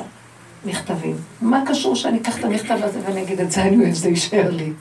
[0.65, 1.17] מכתבים.
[1.41, 4.51] מה קשור שאני אקח את המכתב הזה ואני אגיד את זה אני אוהב, זה יישאר
[4.51, 4.73] לי.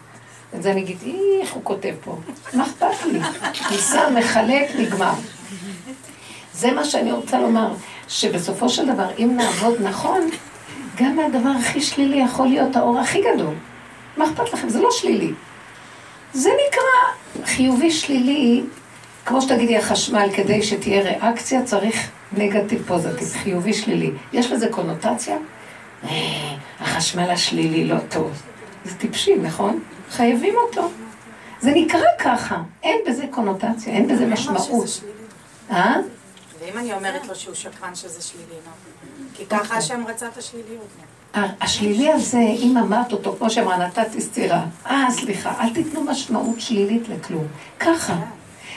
[0.56, 2.18] את זה אני אגיד, "אי, איך הוא כותב פה?
[2.54, 3.20] מה אכפת לי?
[3.72, 5.14] ניסה, מחלק, נגמר.
[6.60, 7.74] זה מה שאני רוצה לומר,
[8.07, 10.30] שבסופו של דבר, אם נעבוד נכון,
[10.97, 13.53] גם מהדבר הכי שלילי יכול להיות האור הכי גדול.
[14.18, 14.70] מה אכפת לכם?
[14.70, 15.32] זה לא שלילי.
[16.34, 18.64] זה נקרא חיובי שלילי,
[19.26, 24.12] כמו שתגידי החשמל, כדי שתהיה ריאקציה צריך נגטיב פוזיטיב, חיובי שלילי.
[24.34, 25.38] יש לזה קונוטציה?
[26.03, 26.10] אה,
[26.80, 28.41] החשמל השלילי לא טוב.
[28.86, 29.80] זה טיפשי, נכון?
[30.12, 30.89] חייבים אותו.
[31.62, 35.01] זה נקרא ככה, אין בזה קונוטציה, אין בזה משמעות.
[35.72, 35.95] אה?
[36.60, 38.60] ואם אני אומרת לו שהוא שקרן שזה שלילי?
[39.34, 40.88] כי ככה השם רצה את השליליות.
[41.34, 44.66] השלילי הזה, אם אמרת אותו, כמו שאמרה, נתתי סטירה.
[44.86, 47.47] אה, סליחה, אל תיתנו משמעות שלילית לכלום.
[47.80, 48.16] ככה.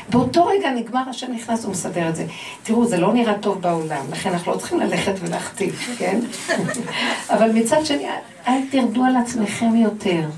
[0.09, 2.26] באותו רגע נגמר, השם נכנס ומסדר את זה.
[2.62, 6.20] תראו, זה לא נראה טוב בעולם, לכן אנחנו לא צריכים ללכת ולהכתיב, כן?
[7.35, 8.07] אבל מצד שני,
[8.49, 10.28] אל תרדו על עצמכם יותר.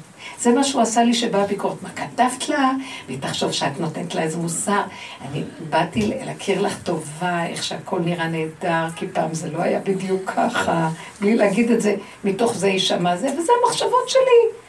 [0.40, 1.82] זה מה שהוא עשה לי שבאה ביקורת.
[1.82, 2.70] מה כתבת לה?
[3.06, 4.80] והיא תחשוב שאת נותנת לה איזה מוסר.
[5.28, 10.30] אני באתי להכיר לך טובה, איך שהכל נראה נהדר, כי פעם זה לא היה בדיוק
[10.30, 10.88] ככה.
[11.20, 14.64] בלי להגיד את זה, מתוך זה יישמע זה, וזה המחשבות שלי.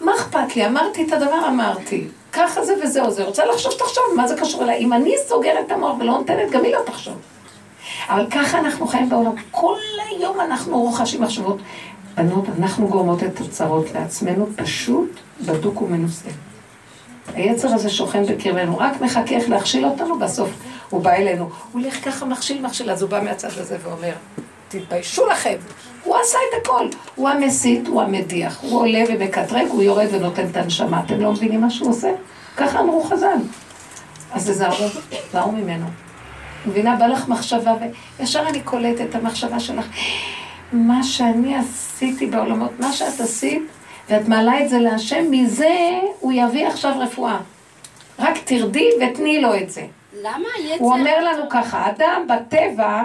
[0.00, 0.66] מה אכפת לי?
[0.66, 2.04] אמרתי את הדבר, אמרתי.
[2.32, 3.24] ככה זה וזהו זה.
[3.24, 4.78] רוצה לחשוב, תחשוב, מה זה קשור אליי?
[4.78, 7.14] אם אני סוגרת את המוח ולא נותנת, גם היא לא תחשוב.
[8.08, 9.32] אבל ככה אנחנו חיים בעולם.
[9.50, 9.78] כל
[10.08, 11.58] היום אנחנו רוכשים מחשבות.
[12.16, 15.10] בנות, אנחנו גורמות את הצרות לעצמנו, פשוט
[15.46, 16.30] בדוק ומנוסה.
[17.34, 20.50] היצר הזה שוכן בקרבנו, רק מחכה איך להכשיל אותנו, בסוף
[20.90, 21.44] הוא בא אלינו.
[21.44, 24.12] הוא הולך ככה מכשיל מכשיל, אז הוא בא מהצד הזה ואומר,
[24.68, 25.56] תתביישו לכם.
[26.04, 26.86] הוא עשה את הכל.
[27.14, 28.60] הוא המסית, הוא המדיח.
[28.62, 31.02] הוא עולה ומקטרג, הוא יורד ונותן את הנשמה.
[31.06, 32.10] אתם לא מבינים מה שהוא עושה?
[32.56, 33.36] ככה אמרו חז"ל.
[34.32, 34.86] אז תזהרו,
[35.28, 35.86] תזהרו ממנו.
[36.66, 37.72] מבינה, בא לך מחשבה,
[38.20, 39.86] וישר אני קולטת את המחשבה שלך.
[40.72, 43.62] מה שאני עשיתי בעולמות, מה שאת עשית,
[44.10, 47.38] ואת מעלה את זה להשם, מזה הוא יביא עכשיו רפואה.
[48.18, 49.86] רק תרדי ותני לו את זה.
[50.22, 50.84] למה היצר...
[50.84, 53.02] הוא אומר לנו ככה, אדם בטבע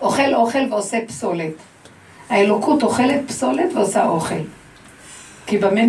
[0.00, 1.52] אוכל אוכל ועושה פסולת.
[2.30, 4.34] האלוקות אוכלת פסולת ועושה אוכל.
[5.46, 5.80] כי במה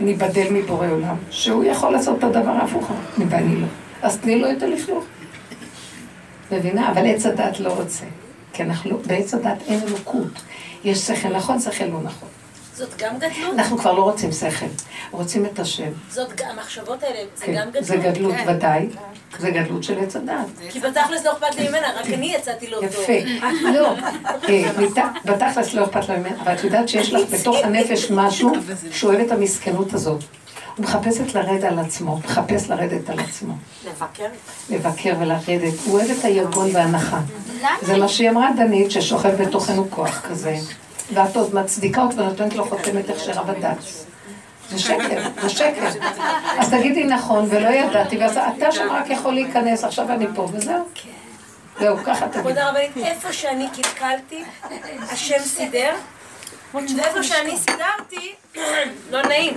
[0.00, 1.16] ניבדל מבורא עולם?
[1.30, 2.92] שהוא יכול לעשות את הדבר ההפוך,
[3.28, 3.66] ואני לא.
[4.02, 5.04] אז תני לו את הלכלוך.
[6.52, 6.90] מבינה?
[6.90, 8.04] אבל עץ הדת לא רוצה.
[8.52, 10.42] כי אנחנו, בעץ הדת אין אלוקות.
[10.84, 12.28] יש שכל נכון, שכל לא נכון.
[12.74, 13.54] זאת גם גדלות?
[13.54, 14.66] אנחנו כבר לא רוצים שכל,
[15.10, 15.90] רוצים את השם.
[16.10, 17.84] זאת, המחשבות האלה, זה כן, גם גדלות?
[17.84, 18.88] זה גדלות ודאי,
[19.38, 20.46] זה גדלות של עץ הדת.
[20.70, 22.84] כי בתכלס לא אכפת לי ממנה, רק אני יצאתי לא טוב.
[22.84, 23.12] יפה.
[23.74, 23.94] לא,
[24.48, 24.72] אה,
[25.24, 28.52] בתכלס לא אכפת לה ממנה, אבל את יודעת שיש לך בתוך הנפש משהו
[28.90, 30.24] שהוא אוהב את המסכנות הזאת.
[30.76, 33.54] הוא מחפשת לרדת על עצמו, מחפש לרדת על עצמו.
[33.86, 34.26] לבקר?
[34.70, 35.74] לבקר ולרדת.
[35.84, 37.20] הוא אוהב את היגון והנחה.
[37.82, 40.56] זה מה שהיא אמרה דנית, ששוכב בתוכנו כוח כזה.
[41.14, 43.76] ואת עוד מצדיקה אותו ונותנת לו חותמת הכשרה בדת.
[44.70, 45.88] זה שקר, זה שקר.
[46.58, 50.84] אז תגידי נכון, ולא ידעתי, ואז אתה שם רק יכול להיכנס, עכשיו אני פה, וזהו.
[51.80, 52.40] זהו, ככה תגידי.
[52.40, 54.44] כבוד הרבנית, איפה שאני קלקלתי,
[55.10, 55.94] השם סידר,
[56.74, 58.34] ואיפה שאני סידרתי,
[59.10, 59.54] לא נעים.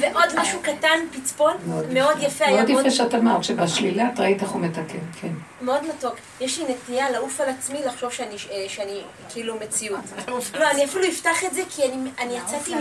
[0.00, 1.56] ועוד משהו קטן, פצפון,
[1.92, 5.32] מאוד יפה, מאוד יפה שאת אמרת שבשלילה את ראית איך הוא מתקן, כן.
[5.60, 6.14] מאוד מתוק.
[6.40, 10.00] יש לי נטייה לעוף על עצמי לחשוב שאני, אה, שאני כאילו מציאות.
[10.28, 12.74] לא, אני אפילו אפתח את זה כי אני, אני יצאתי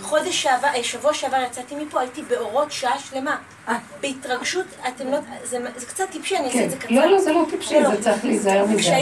[0.00, 3.36] מחודש שעבר, אה, שבוע שעבר יצאתי מפה, הייתי באורות שעה שלמה.
[4.00, 5.58] בהתרגשות, אתם לא, זה,
[5.88, 6.64] קצת טיפשי, אני אעשה כן.
[6.64, 6.94] את זה קצר.
[6.94, 7.90] לא, לא, זה לא טיפשי, לא.
[7.90, 8.92] זה צריך להיזהר מזה.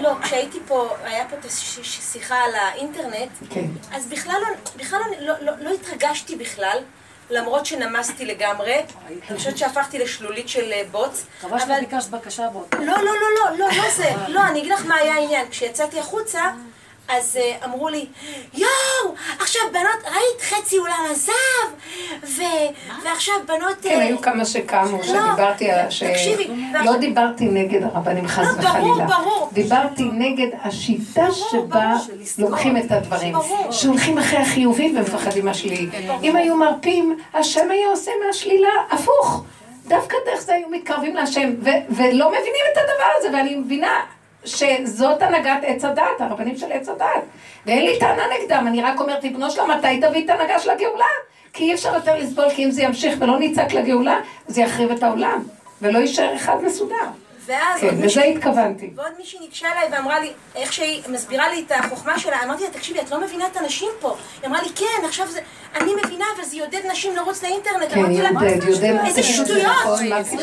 [0.00, 1.36] לא, כשהייתי פה, היה פה
[1.82, 3.64] שיחה על האינטרנט, כן.
[3.92, 6.78] אז בכלל לא, בכלל לא, לא, לא, לא התרגשתי בכלל,
[7.30, 8.74] למרות שנמסתי לגמרי.
[9.08, 11.24] אני חושבת שהפכתי לשלולית של אה, בוץ.
[11.40, 12.78] חבל שלא ביקשת בקשה באותה.
[12.78, 14.10] לא, לא, לא, לא, לא, לא זה.
[14.28, 15.48] לא, אני אגיד לך מה היה העניין.
[15.50, 16.40] כשיצאתי החוצה,
[17.10, 18.06] אז uh, אמרו לי,
[18.54, 21.32] יואו, עכשיו בנות, ראית חצי אולם עזב,
[22.22, 22.42] ו...
[23.04, 23.76] ועכשיו בנות...
[23.82, 25.90] כן, אה, היו כמה שקמו, לא, שדיברתי על...
[25.90, 26.50] ש- תקשיבי,
[26.84, 29.06] לא דיברתי נגד הרבנים חס לא, ברור, וחלילה.
[29.06, 29.50] ברור.
[29.52, 31.94] דיברתי נגד השיטה שבה
[32.38, 33.32] לוקחים את הדברים.
[33.32, 33.72] ברור.
[33.72, 35.88] שהולכים אחרי החיובים ומפחדים מהשלילי.
[36.22, 39.44] אם היו מרפים, השם היה עושה מהשלילה הפוך.
[39.86, 41.50] דווקא דרך זה היו מתקרבים להשם,
[41.90, 44.00] ולא מבינים את הדבר הזה, ואני מבינה
[44.44, 47.22] שזאת הנהגת עץ הדת, הרבנים של עץ הדת.
[47.66, 51.04] ואין לי טענה נגדם, אני רק אומרת, ריבונו שלמה, מתי תביא את ההנהגה של הגאולה?
[51.52, 55.02] כי אי אפשר יותר לסבול, כי אם זה ימשיך ולא נצעק לגאולה, זה יחריב את
[55.02, 55.42] העולם,
[55.82, 57.06] ולא יישאר אחד מסודר.
[57.46, 58.90] ואז כן, לזה התכוונתי.
[58.96, 62.70] ועוד מישהי ניגשה אליי ואמרה לי, איך שהיא מסבירה לי את החוכמה שלה, אמרתי לה,
[62.70, 64.16] תקשיבי, את לא מבינה את הנשים פה.
[64.42, 65.40] היא אמרה לי, כן, עכשיו זה,
[65.74, 67.90] אני מבינה, אבל זה יעודד נשים לרוץ לאינטרנט.
[67.94, 68.98] כן, יעודד, יעודד.
[69.06, 69.76] איזה זה שטויות.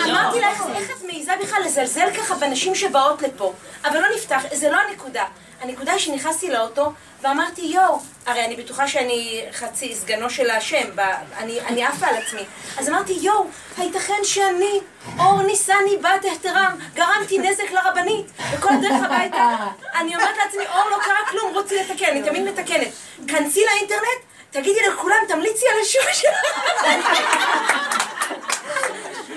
[0.09, 3.53] אמרתי לה, "איך- איך את מעיזה בכלל לזלזל ככה בנשים שבאות לפה?
[3.85, 5.23] אבל לא נפתח, זה לא הנקודה.
[5.61, 6.91] הנקודה היא שנכנסתי לאוטו
[7.21, 11.01] ואמרתי, יואו, הרי אני בטוחה שאני חצי סגנו של השם, ב-
[11.37, 12.41] אני, אני עפה על עצמי.
[12.77, 13.45] אז אמרתי, יואו,
[13.77, 14.79] הייתכן שאני,
[15.19, 19.55] אור ניסני בת אהתרם, גרמתי נזק לרבנית, וכל הדרך הביתה,
[19.95, 22.87] אני אומרת לעצמי, אור לא קרה כלום, רוצי לתקן, אני תמיד מתקנת.
[23.27, 26.53] כנסי לאינטרנט, תגידי לכולם, תמליצי על השם שלך.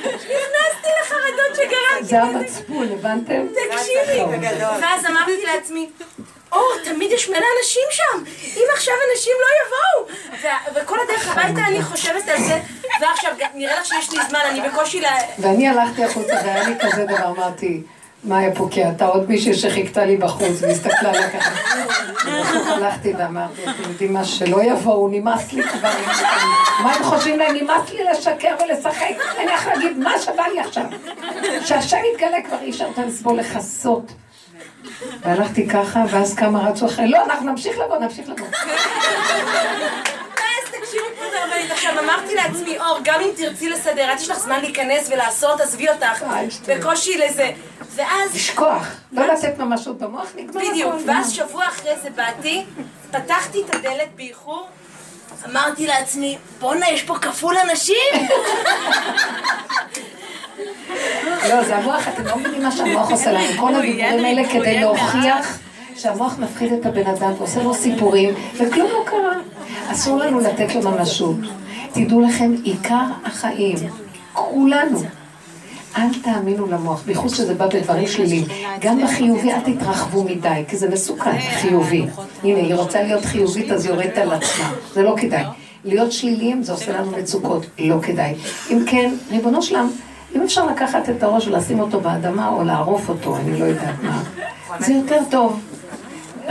[0.07, 2.05] נכנסתי לחרדות שגרמתי.
[2.05, 3.47] זה המצפון, הבנתם?
[3.47, 4.21] תקשיבי.
[4.81, 5.91] ואז אמרתי לעצמי,
[6.53, 8.25] אור, תמיד יש מלא אנשים שם,
[8.57, 10.17] אם עכשיו אנשים לא יבואו.
[10.75, 12.61] וכל הדרך הביתה אני חושבת על זה,
[13.01, 15.05] ועכשיו, נראה לך שיש לי זמן, אני בקושי ל...
[15.39, 17.83] ואני הלכתי החוצה והיה לי כזה דבר, אמרתי,
[18.25, 18.69] מה היה פה?
[18.97, 21.51] אתה עוד מישהי שחיכתה לי בחוץ והסתכלה עליה ככה.
[22.73, 25.91] הלכתי ואמרתי, אתם יודעים מה, שלא יבואו, נמאס לי כבר.
[26.83, 27.57] מה הם חושבים להם?
[27.57, 29.15] נמאס לי לשקר ולשחק.
[29.39, 30.85] אני יכול להגיד מה שבא לי עכשיו.
[31.65, 34.13] שהשם יתגלה כבר אי אפשר לסבול לכסות.
[35.21, 38.47] והלכתי ככה, ואז כמה רצו אחרי, לא, אנחנו נמשיך לבוא, נמשיך לבוא.
[41.43, 41.71] הרבנית.
[41.71, 45.89] עכשיו אמרתי לעצמי, אור, גם אם תרצי לסדר, את יש לך זמן להיכנס ולעשות, עזבי
[45.89, 46.23] אותך.
[46.23, 46.43] אה.
[46.67, 47.51] בקושי לזה.
[47.95, 48.35] ואז...
[48.35, 50.71] לשכוח, לא לתת ממשות במוח, נגמר הכל.
[50.71, 52.65] בדיוק, ואז שבוע אחרי זה באתי,
[53.11, 54.69] פתחתי את הדלת באיחור,
[55.51, 58.29] אמרתי לעצמי, בואנה, יש פה כפול אנשים!
[61.49, 63.61] לא, זה המוח, אתם לא מבינים מה שהמוח עושה לנו.
[63.61, 65.59] כל הדיבורים האלה כדי להוכיח
[66.01, 69.37] שהמוח מפחיד את הבן אדם ועושה לו סיפורים, וכלום לא קרה.
[69.93, 71.37] אסור לנו לתת לו ממשות.
[71.93, 73.77] תדעו לכם, עיקר החיים,
[74.33, 74.99] כולנו,
[75.99, 78.45] אל תאמינו למוח, בייחוד שזה בא בדברים שליליים.
[78.81, 82.07] גם בחיובי אל תתרחבו מדי, כי זה מסוכן, חיובי.
[82.43, 84.73] הנה, היא רוצה להיות חיובית, אז יורדת על עצמה.
[84.95, 85.45] זה לא כדאי.
[85.85, 88.35] להיות שליליים זה עושה לנו מצוקות, לא כדאי.
[88.71, 89.91] אם כן, ריבונו שלם,
[90.37, 94.23] אם אפשר לקחת את הראש ולשים אותו באדמה או לערוף אותו, אני לא יודעת מה,
[94.79, 95.61] זה יותר טוב.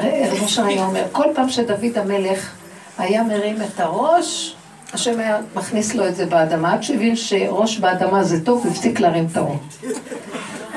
[0.03, 2.51] רב אושר היה אומר, כל פעם שדוד המלך
[2.97, 4.55] היה מרים את הראש,
[4.93, 8.99] השם היה מכניס לו את זה באדמה, עד שהוא הבין שראש באדמה זה טוב, הפסיק
[8.99, 9.59] להרים את הראש.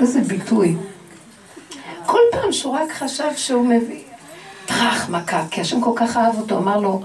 [0.01, 0.77] איזה ביטוי.
[2.07, 4.03] כל פעם שהוא רק חשב שהוא מביא,
[4.67, 7.03] טראח מכה, כי השם כל כך אהב אותו, אמר לו,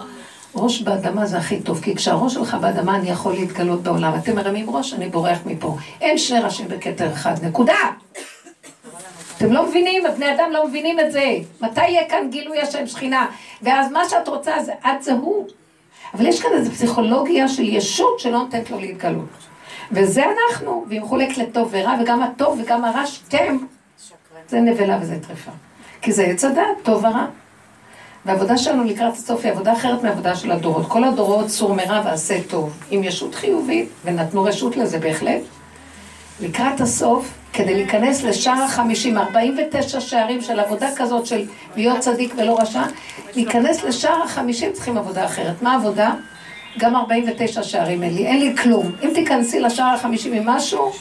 [0.56, 4.16] ראש באדמה זה הכי טוב, כי כשהראש שלך באדמה אני יכול להתגלות בעולם.
[4.16, 5.78] אתם מרמים ראש, אני בורח מפה.
[6.02, 7.74] אין שני ראשים בכתר אחד, נקודה.
[9.38, 11.36] אתם לא מבינים, הבני אדם לא מבינים את זה.
[11.62, 13.28] מתי יהיה כאן גילוי השם שכינה?
[13.62, 15.48] ואז מה שאת רוצה זה את זה הוא.
[16.14, 19.30] אבל יש כאן איזו פסיכולוגיה של ישות שלא נותנת לו להתגלות.
[19.92, 23.68] וזה אנחנו, והיא מחולקת לטוב ורע, וגם הטוב וגם הרע, שתיהם,
[24.48, 25.52] זה נבלה וזה טרפה.
[26.02, 27.26] כי זה עץ הדעת, טוב ורע.
[28.26, 30.86] והעבודה שלנו לקראת הסוף היא עבודה אחרת מהעבודה של הדורות.
[30.88, 35.42] כל הדורות סור מרע ועשה טוב, עם ישות חיובית, ונתנו רשות לזה בהחלט.
[36.42, 41.46] לקראת הסוף, כדי להיכנס לשער החמישים, 49 שערים של עבודה כזאת של
[41.76, 42.82] להיות צדיק ולא רשע,
[43.36, 45.62] להיכנס לשער החמישים צריכים עבודה אחרת.
[45.62, 46.14] מה העבודה?
[46.80, 48.92] גם 49 שערים אין לי, אין לי כלום.
[49.04, 50.92] אם תיכנסי לשער החמישים עם משהו,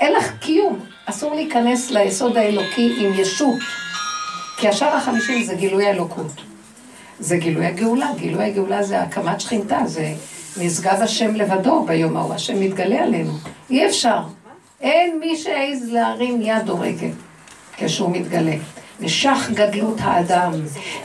[0.00, 0.78] אין לך קיום.
[1.06, 3.58] אסור להיכנס ליסוד האלוקי עם ישות.
[4.56, 6.42] כי השער החמישים זה גילוי האלוקות.
[7.18, 10.12] זה גילוי הגאולה, גילוי הגאולה זה הקמת שכינתה, זה
[10.56, 13.32] נשגב השם לבדו ביום ההוא, השם מתגלה עלינו.
[13.70, 14.20] אי אפשר.
[14.80, 17.10] אין מי שיעז להרים יד או רגל
[17.76, 18.56] כשהוא מתגלה.
[19.00, 20.52] ושך גדלות האדם,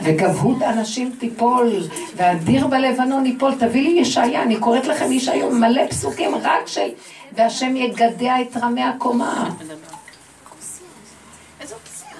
[0.02, 1.72] וגבהות אנשים תיפול,
[2.16, 3.54] ואדיר בלבנון ייפול.
[3.58, 6.88] תביא לי ישעיה, אני קוראת לכם ישעיה, מלא פסוקים רק של...
[7.32, 9.50] והשם יגדע את רמי הקומה.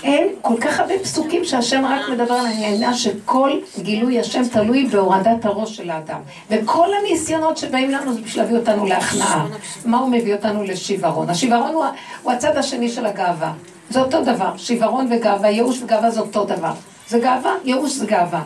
[0.07, 5.44] אין כל כך הרבה פסוקים שהשם רק מדבר על העניין שכל גילוי השם תלוי בהורדת
[5.44, 6.20] הראש של האדם.
[6.50, 9.46] וכל הניסיונות שבאים לנו זה בשביל להביא אותנו להכנעה.
[9.84, 11.30] מה הוא מביא אותנו לשיוורון?
[11.30, 11.84] השיוורון הוא,
[12.22, 13.52] הוא הצד השני של הגאווה.
[13.90, 16.72] זה אותו דבר, שיוורון וגאווה, ייאוש וגאווה זה אותו דבר.
[17.09, 18.42] זה גאווה, ייאוש זה גאווה.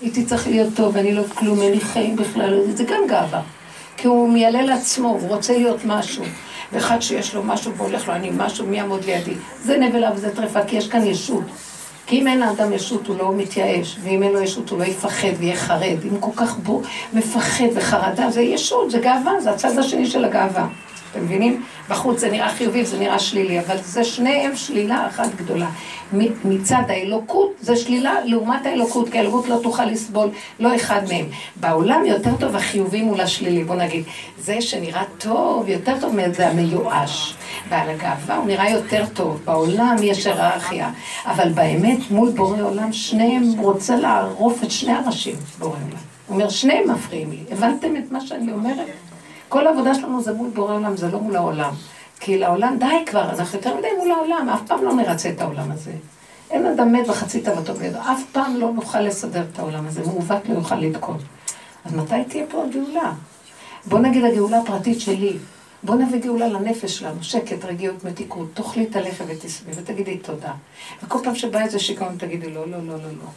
[0.00, 3.40] הייתי צריך להיות טוב, אני לא כלום, אין לי חיים בכלל, זה גם גאווה.
[3.96, 6.24] כי הוא מיילל לעצמו, הוא רוצה להיות משהו.
[6.72, 9.34] ואחד שיש לו משהו והולך לו, אני משהו, מי יעמוד לידי?
[9.64, 11.44] זה נבלה וזה טרפה, כי יש כאן ישות.
[12.06, 15.28] כי אם אין לאדם ישות הוא לא מתייאש, ואם אין לו ישות הוא לא יפחד
[15.38, 15.96] ויהיה חרד.
[16.04, 20.24] אם הוא כל כך בו, מפחד וחרדה, זה ישות, זה גאווה, זה הצד השני של
[20.24, 20.66] הגאווה.
[21.18, 21.62] אתם מבינים?
[21.88, 25.70] בחוץ זה נראה חיובי וזה נראה שלילי, אבל זה שניהם שלילה אחת גדולה.
[26.44, 31.26] מצד האלוקות זה שלילה לעומת האלוקות, כי האלוקות לא תוכל לסבול לא אחד מהם.
[31.56, 34.04] בעולם יותר טוב החיובי מול השלילי, בוא נגיד.
[34.38, 37.34] זה שנראה טוב, יותר טוב מזה המיואש.
[37.68, 40.90] ועל הגאווה הוא נראה יותר טוב, בעולם יש היררכיה.
[41.26, 45.98] אבל באמת, מול בורא עולם, שניהם רוצה לערוף את שני הראשים, בורא עולם.
[46.26, 47.40] הוא אומר, שניהם מפריעים לי.
[47.50, 48.86] הבנתם את מה שאני אומרת?
[49.48, 51.74] כל העבודה שלנו זה מול בורא עולם, זה לא מול העולם.
[52.20, 55.70] כי לעולם, די כבר, אנחנו יותר מדי מול העולם, אף פעם לא נרצה את העולם
[55.70, 55.92] הזה.
[56.50, 60.48] אין אדם מת וחצי תוותו בידו, אף פעם לא נוכל לסדר את העולם הזה, מעוות
[60.48, 61.18] לא יוכל לתקון.
[61.84, 63.12] אז מתי תהיה פה הגאולה?
[63.86, 65.36] בוא נגיד הגאולה הפרטית שלי.
[65.82, 70.52] בוא נביא גאולה לנפש שלנו, שקט, רגיעות, מתיקות, תאכלי את הלחם ותשבי ותגידי תודה.
[71.02, 73.28] וכל פעם שבא איזה שיגעון תגידי לא, לא, לא, לא, לא.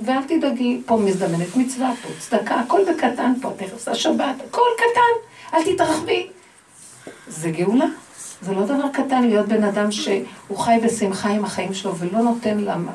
[0.00, 5.27] ואל תדאגי, פה מזדמנת מצווה, פה צדקה, הכל בקטן פה, תכף השבת, הכל קטן.
[5.54, 6.26] אל תתרחבי.
[7.28, 7.86] זה גאולה.
[8.42, 12.58] זה לא דבר קטן להיות בן אדם שהוא חי בשמחה עם החיים שלו ולא נותן
[12.58, 12.92] למה.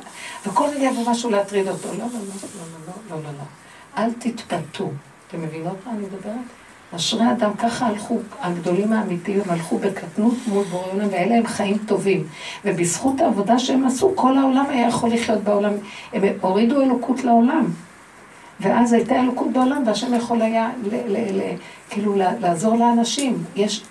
[0.47, 1.89] וכל רגע יבוא משהו להטריד אותו.
[1.89, 4.03] לא, לא, לא, לא, לא, לא, לא, לא.
[4.03, 4.89] אל תתפתו.
[5.27, 6.35] אתם מבינות מה אני מדברת?
[6.95, 12.27] אשרי אדם, ככה הלכו, הגדולים האמיתיים, הלכו בקטנות מול בורא ואלה הם חיים טובים.
[12.65, 15.73] ובזכות העבודה שהם עשו, כל העולם היה יכול לחיות בעולם.
[16.13, 17.71] הם הורידו אלוקות לעולם.
[18.59, 21.41] ואז הייתה אלוקות בעולם, והשם יכול היה ל, ל, ל,
[21.89, 23.43] כאילו לעזור לאנשים.
[23.55, 23.83] יש,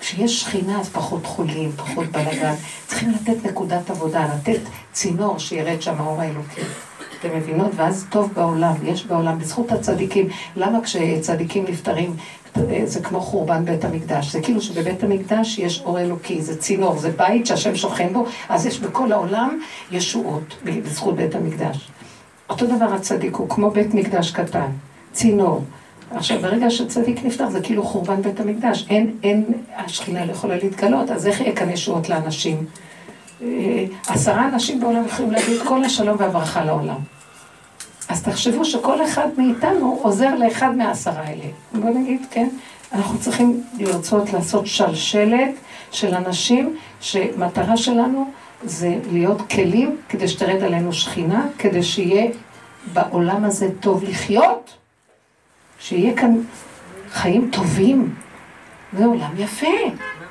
[0.00, 2.54] כשיש שכינה אז פחות חולים, פחות בלאגן.
[2.86, 4.60] צריכים לתת נקודת עבודה, לתת
[4.92, 6.60] צינור שירד שם האור האלוקי.
[7.20, 7.70] אתם מבינות?
[7.76, 10.28] ואז טוב בעולם, יש בעולם, בזכות הצדיקים.
[10.56, 12.16] למה כשצדיקים נפטרים,
[12.84, 14.32] זה כמו חורבן בית המקדש?
[14.32, 18.66] זה כאילו שבבית המקדש יש אור אלוקי, זה צינור, זה בית שהשם שוכן בו, אז
[18.66, 21.88] יש בכל העולם ישועות בזכות בית המקדש.
[22.50, 24.70] אותו דבר הצדיק הוא כמו בית מקדש קטן,
[25.12, 25.64] צינור.
[26.10, 28.86] עכשיו, ברגע שצדיק נפטר, זה כאילו חורבן בית המקדש.
[28.90, 29.44] אין, אין,
[29.76, 32.64] השכינה לא יכולה להתגלות, אז איך כאן ישועות לאנשים?
[33.42, 36.98] אה, עשרה אנשים בעולם יכולים להגיד כל השלום והברכה לעולם.
[38.08, 41.44] אז תחשבו שכל אחד מאיתנו עוזר לאחד מהעשרה האלה.
[41.72, 42.48] בוא נגיד, כן?
[42.92, 45.50] אנחנו צריכים לרצות לעשות שלשלת
[45.92, 48.30] של אנשים שמטרה שלנו
[48.64, 52.30] זה להיות כלים כדי שתרד עלינו שכינה, כדי שיהיה
[52.92, 54.74] בעולם הזה טוב לחיות,
[55.78, 56.40] שיהיה כאן
[57.10, 58.14] חיים טובים.
[58.92, 59.66] זה עולם יפה,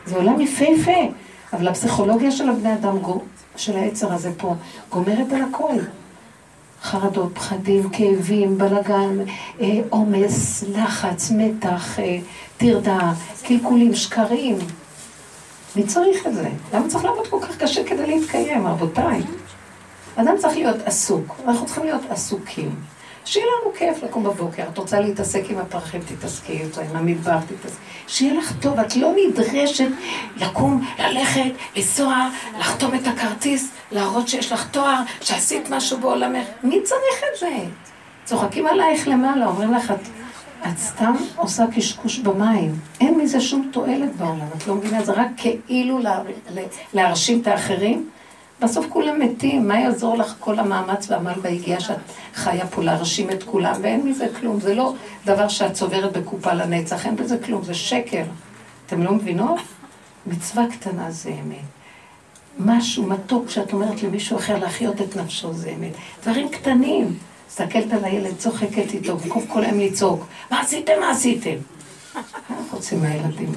[0.05, 1.01] זה עולם יפהפה,
[1.53, 2.97] אבל הפסיכולוגיה של הבני אדם,
[3.55, 4.55] של העצר הזה פה,
[4.89, 5.73] גומרת על הכל.
[6.81, 9.17] חרדות, פחדים, כאבים, בלגן,
[9.61, 12.19] אה, עומס, לחץ, מתח, אה,
[12.57, 13.13] טרדה,
[13.43, 14.57] קלקולים, שקרים.
[15.77, 16.49] מי צריך את זה?
[16.73, 19.21] למה צריך לעבוד כל כך קשה כדי להתקיים, רבותיי?
[20.15, 22.75] אדם צריך להיות עסוק, אנחנו צריכים להיות עסוקים.
[23.25, 27.81] שיהיה לנו כיף לקום בבוקר, את רוצה להתעסק עם הפרחים, תתעסקי איתו, עם המדבר, תתעסקי.
[28.07, 29.87] שיהיה לך טוב, את לא נדרשת
[30.37, 31.41] לקום, ללכת,
[31.75, 36.47] לנסוע, לחתום את הכרטיס, להראות שיש לך תואר, שעשית משהו בעולמך.
[36.63, 37.55] מי צריך את זה?
[38.25, 40.07] צוחקים עלייך למעלה, אומרים לך, את
[40.71, 42.79] את סתם עושה קשקוש במים.
[43.01, 45.03] אין מזה שום תועלת בעולם, את לא מבינה?
[45.03, 45.27] זה רק
[45.67, 46.21] כאילו לה,
[46.93, 48.09] להרשים את האחרים.
[48.61, 51.97] בסוף כולם מתים, מה יעזור לך כל המאמץ והעמל והיגיעה שאת
[52.33, 54.59] חיה פה להרשים את כולם, ואין מזה כלום.
[54.59, 54.93] זה לא
[55.25, 58.23] דבר שאת צוברת בקופה לנצח, אין בזה כלום, זה שקר.
[58.85, 59.59] אתם לא מבינות?
[60.27, 61.65] מצווה קטנה זה אמת.
[62.59, 65.91] משהו מתוק שאת אומרת למישהו אחר להחיות את נפשו זה אמת.
[66.23, 67.17] דברים קטנים.
[67.61, 71.55] מסתכלת על הילד, צוחקת איתו, במקום כל היום לצעוק, מה עשיתם, מה עשיתם?
[72.15, 72.21] מה
[72.71, 73.51] רוצים מהילדים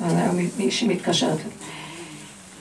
[0.00, 0.32] האלה?
[0.58, 1.38] מישהי מתקשרת.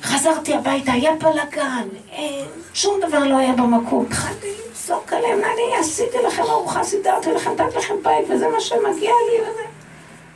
[0.04, 4.06] חזרתי הביתה, היה בלאגן, אין, שום דבר לא היה במקום.
[4.06, 9.12] התחלתי לצעוק עליהם, אני עשיתי לכם ארוחה, סידרתי לכם, נתתי לכם בית, וזה מה שמגיע
[9.32, 9.64] לי וזה.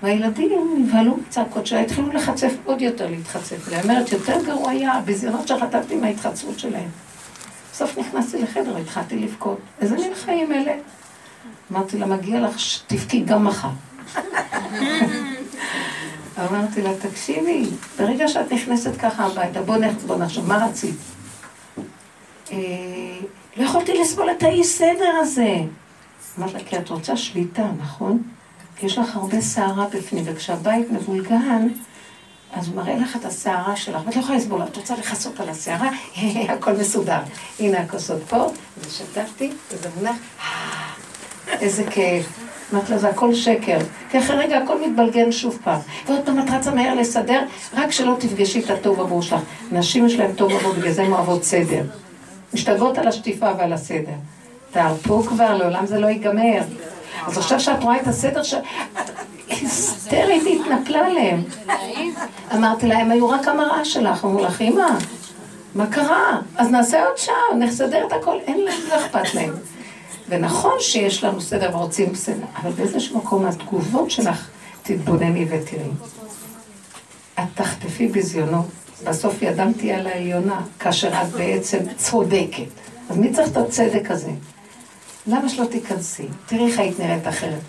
[0.03, 3.55] והילדים נבהלו מצעקות שלה, התחילו לחצף עוד יותר להתחצף.
[3.65, 6.89] והיא אומרת, יותר גרוע היה הביזיונות שחטפתי מההתחצפות שלהם.
[7.75, 9.57] בסוף נכנסתי לחדר, התחלתי לבכות.
[9.81, 10.73] איזה מין חיים אלה?
[11.71, 13.69] אמרתי לה, מגיע לך שתבכי גם מחר.
[16.37, 17.65] אמרתי לה, תקשיבי,
[17.97, 20.95] ברגע שאת נכנסת ככה הביתה, בוא, נח, בוא נחשוב, מה רצית?
[22.51, 22.57] אה,
[23.57, 25.55] לא יכולתי לסבול את האי סדר הזה.
[26.39, 28.23] אמרתי לה, כי את רוצה שליטה, נכון?
[28.83, 31.67] יש לך הרבה סערה בפנים, וכשהבית מבולגן,
[32.55, 35.49] אז הוא מראה לך את הסערה שלך, ואת לא יכולה לסבול, את רוצה לכסות על
[35.49, 35.89] הסערה,
[36.53, 37.19] הכל מסודר.
[37.59, 38.47] הנה הכוסות פה,
[38.79, 42.39] ושתפתי, וזה מונח, אה, איזה כיף.
[42.73, 43.77] אמרתי לה, זה הכל שקר.
[44.09, 45.79] כי אחרי רגע הכל מתבלגן שוב פעם.
[46.07, 47.41] ועוד פעם את רצה מהר לסדר,
[47.73, 49.41] רק שלא תפגשי את הטוב עבור שלך.
[49.71, 51.83] נשים יש להם טוב עבור, בגלל זה הן אוהבות סדר.
[52.53, 54.13] משתגעות על השטיפה ועל הסדר.
[54.71, 56.61] תערפו כבר, לעולם זה לא ייגמר.
[57.27, 58.53] אז עכשיו שאת רואה את הסדר ש...
[59.49, 61.43] היסטרית התנפלה עליהם.
[62.55, 64.25] אמרתי לה, הם היו רק המראה שלך.
[64.25, 64.87] אמרו לך, אמא,
[65.75, 66.41] מה קרה?
[66.55, 68.37] אז נעשה עוד שעה, נסדר את הכל.
[68.47, 69.53] אין להם, לא אכפת להם.
[70.29, 74.49] ונכון שיש לנו סדר ורוצים סדר, אבל באיזשהו מקום התגובות שלך,
[74.83, 75.89] תתבונני ותראי.
[77.39, 78.65] את תחטפי בזיונות,
[79.03, 82.63] בסוף ידם תהיה על העליונה, כאשר את בעצם צודקת.
[83.09, 84.31] אז מי צריך את הצדק הזה?
[85.27, 86.23] למה שלא תיכנסי?
[86.45, 87.59] תראי איך היית נראית אחרת.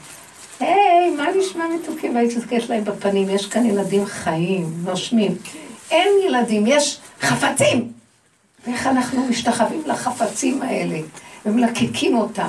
[0.61, 2.15] היי, מה נשמע מתוקים?
[2.15, 5.35] והיית מסתכלת להם בפנים, יש כאן ילדים חיים, נושמים.
[5.91, 7.93] אין ילדים, יש חפצים!
[8.67, 10.99] ואיך אנחנו משתחווים לחפצים האלה,
[11.47, 12.49] ומלקקים אותם.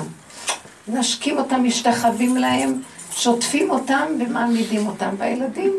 [0.88, 2.80] נשקים אותם, משתחווים להם,
[3.12, 5.14] שוטפים אותם ומעמידים אותם.
[5.18, 5.72] והילדים,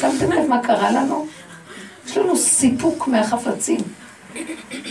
[0.00, 1.26] שמתם לב מה קרה לנו?
[2.06, 3.80] יש לנו סיפוק מהחפצים.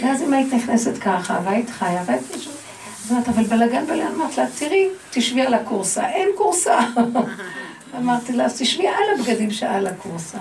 [0.01, 2.61] ואז אם היית נכנסת ככה, והיית חיה, והיית מישהו...
[3.06, 6.10] אז אמרת, אבל בלאגן בלאגן, אמרת לה, תראי, תשבי על הכורסה.
[6.10, 6.80] אין כורסה.
[7.97, 10.38] אמרתי לה, אז תשבי על הבגדים שעל הכורסה.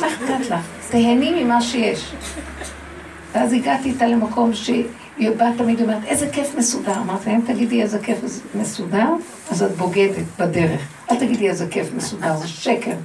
[0.00, 0.60] מה אכפת לך?
[0.90, 2.12] תהני ממה שיש.
[3.32, 6.96] ואז הגעתי איתה למקום שהיא באה תמיד אומרת, איזה כיף מסודר.
[6.96, 8.18] אמרתי לה, אם תגידי איזה כיף
[8.54, 9.08] מסודר,
[9.50, 10.80] אז את בוגדת בדרך.
[11.10, 12.96] אל תגידי איזה כיף מסודר, זה שקר.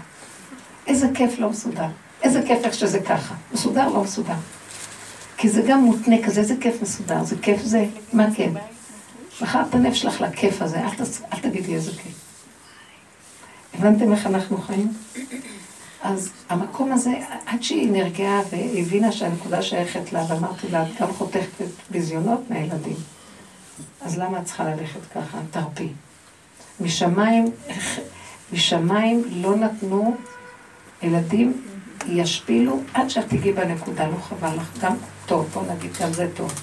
[0.88, 1.88] איזה כיף לא מסודר.
[2.24, 3.36] איזה כיף איך שזה ככה.
[3.54, 4.34] מסודר, לא מסודר.
[5.40, 8.54] כי זה גם מותנה כזה, איזה כיף מסודר, זה כיף זה, מה כן?
[9.42, 11.22] מכרת את הנפש שלך לכיף הזה, אל, תס...
[11.34, 12.14] אל תגידי איזה כיף.
[13.74, 14.94] הבנתם איך אנחנו חיים?
[16.02, 17.12] אז המקום הזה,
[17.46, 22.98] עד שהיא נרגעה והבינה שהנקודה שייכת לה, ואמרתי לה, את גם חותכת ביזיונות מהילדים.
[24.02, 25.38] אז למה את צריכה ללכת ככה?
[25.52, 25.90] תרפי.
[26.80, 27.46] משמיים,
[28.54, 30.16] משמיים לא נתנו
[31.04, 31.62] ילדים
[32.12, 34.84] ישפילו עד שאת תגיעי בנקודה, לא חבל לך.
[34.84, 34.96] גם
[35.26, 36.54] טוב, בוא נגיד, גם זה טוב.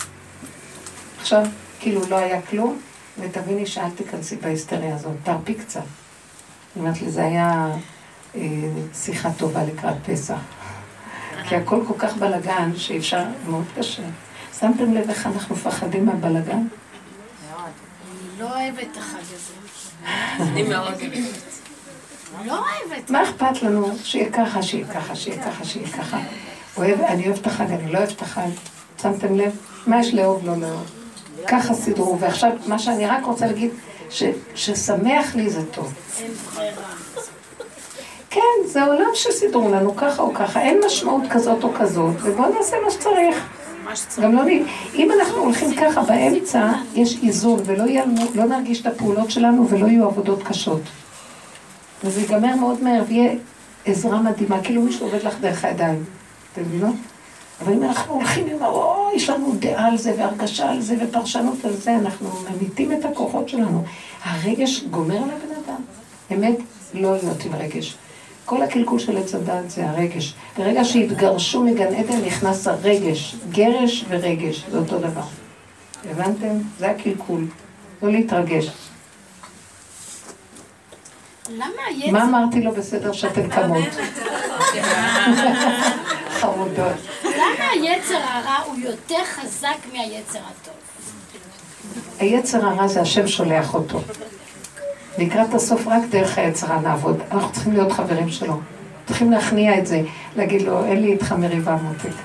[1.21, 1.47] עכשיו,
[1.81, 2.81] כאילו לא היה כלום,
[3.19, 5.81] ותביני שאל תיכנסי בהיסטריה הזאת, תרפי קצת.
[5.81, 7.69] אני אומרת לי, זה היה
[8.35, 8.41] אה,
[8.95, 10.39] שיחה טובה לקראת פסח.
[11.49, 14.03] כי הכל כל כך בלגן, שאפשר, מאוד קשה.
[14.61, 16.57] שמתם לב איך אנחנו מפחדים מהבלגן?
[16.57, 19.53] אני לא אוהבת את החג הזה.
[20.41, 20.95] אני מאוד.
[22.45, 23.11] לא אוהבת.
[23.11, 26.19] מה אכפת לנו שיהיה ככה, שיהיה ככה, שיהיה ככה, שיהיה ככה?
[26.77, 28.49] אוהב, אני אוהב את החג, אני לא אוהב את החג.
[29.03, 29.57] שמתם לב?
[29.87, 30.91] מה יש לאהוב, לא לאהוב?
[31.47, 32.19] ככה סידרו.
[32.21, 33.71] ועכשיו, מה שאני רק רוצה להגיד,
[34.11, 34.23] ש,
[34.55, 35.93] ששמח לי זה טוב.
[36.19, 36.83] אין ברירה.
[38.31, 42.77] כן, זה עולם שסידרו לנו ככה או ככה, אין משמעות כזאת או כזאת, ובואו נעשה
[42.85, 43.47] מה שצריך.
[44.23, 44.49] גם לא נ...
[44.95, 48.05] אם אנחנו הולכים ככה באמצע, יש איזון, ולא יהיה
[48.35, 50.81] לא נרגיש את הפעולות שלנו ולא יהיו עבודות קשות.
[52.05, 53.33] וזה ייגמר מאוד מהר, ויהיה
[53.85, 56.05] עזרה מדהימה, כאילו מישהו עובד לך דרך הידיים.
[56.53, 56.95] אתם מבינות?
[57.63, 61.65] אבל אם אנחנו הולכים עם או, יש לנו דעה על זה והרגשה על זה ופרשנות
[61.65, 63.85] על זה, אנחנו ממיתים את הכוחות שלנו.
[64.25, 65.83] הרגש גומר על הבן אדם.
[66.33, 66.57] אמת,
[66.95, 67.97] לא להיות עם רגש.
[68.45, 70.35] כל הקלקול של עץ הדת זה הרגש.
[70.59, 73.37] ברגע שהתגרשו מגן עדן נכנס הרגש.
[73.51, 75.23] גרש ורגש, זה אותו דבר.
[76.11, 76.59] הבנתם?
[76.79, 77.47] זה הקלקול.
[78.03, 78.71] לא להתרגש.
[82.13, 83.85] מה אמרתי לו בסדר שאתן קמות?
[86.31, 86.97] חמודות.
[87.25, 90.75] למה היצר הרע הוא יותר חזק מהיצר הטוב?
[92.19, 94.01] היצר הרע זה השם שולח אותו.
[95.19, 97.21] לקראת הסוף רק דרך היצר הרע נעבוד.
[97.33, 98.61] אנחנו צריכים להיות חברים שלו.
[99.07, 100.03] צריכים להכניע את זה,
[100.37, 102.17] להגיד לו, אין לי איתך מריבה מותק.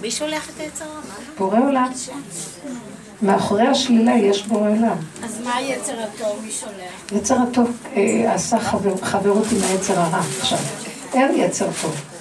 [0.00, 1.00] מי שולח את היצר הרע?
[1.38, 1.92] בורא עולם.
[3.24, 4.96] מאחורי השלילה יש בורא עולם.
[5.24, 6.40] אז מה היצר הטוב?
[6.44, 7.20] מי שולח?
[7.20, 10.58] יצר הטוב אה, עשה חבר, חברות עם היצר הרע עכשיו.
[11.14, 12.13] אין יצר טוב.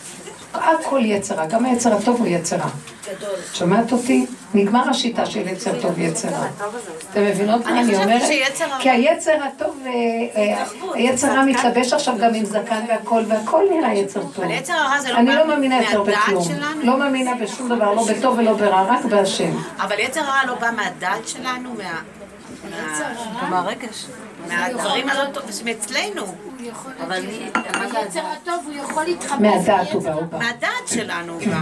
[0.53, 2.69] הכל יצרה, גם היצר הטוב הוא יצרה.
[3.15, 3.29] גדול.
[3.51, 4.25] את שומעת אותי?
[4.53, 6.47] נגמר השיטה של יצר טוב יצר רע.
[7.11, 8.21] אתם מבינות מה אני אומרת?
[8.79, 9.91] כי היצר הטוב, אה,
[10.35, 14.45] אה, היצר רע מתלבש עכשיו גם עם זקן והכל, והכל נראה יצר טוב.
[14.45, 16.47] הרע לא אני לא מאמינה יותר בכלום.
[16.83, 19.57] לא מאמינה בשום דבר, לא בטוב ולא ברע, רק בהשם.
[19.79, 22.01] אבל יצר הרע לא בא מהדעת שלנו, מה...
[22.69, 24.05] מה- מהרגש.
[24.47, 26.25] מהדברים הלא טובים, אצלנו,
[27.07, 27.49] אבל מי,
[27.79, 29.37] מה זה היצר הטוב הוא יכול להתחבר.
[29.39, 30.37] מהדעת הוא בא, הוא בא.
[30.37, 31.59] מהדעת שלנו הוא בא.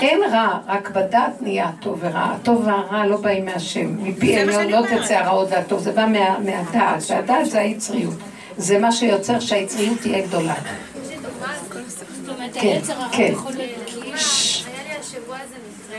[0.00, 2.24] אין רע, רק בדעת נהיה הטוב ורע.
[2.40, 3.96] הטוב והרע לא באים מהשם.
[4.04, 5.02] מפי עליון לא.
[5.04, 8.14] תצא הרעות והטוב, זה בא מה- מהדעת, והדעת זה היצריות.
[8.58, 10.54] זה מה שיוצר שהיצריות תהיה גדולה.
[10.54, 13.28] זאת אומרת, כן, היצר הרע כן.
[13.32, 13.88] יכול להיות...
[13.94, 14.14] היה
[14.88, 15.98] לי השבוע איזה מקרה,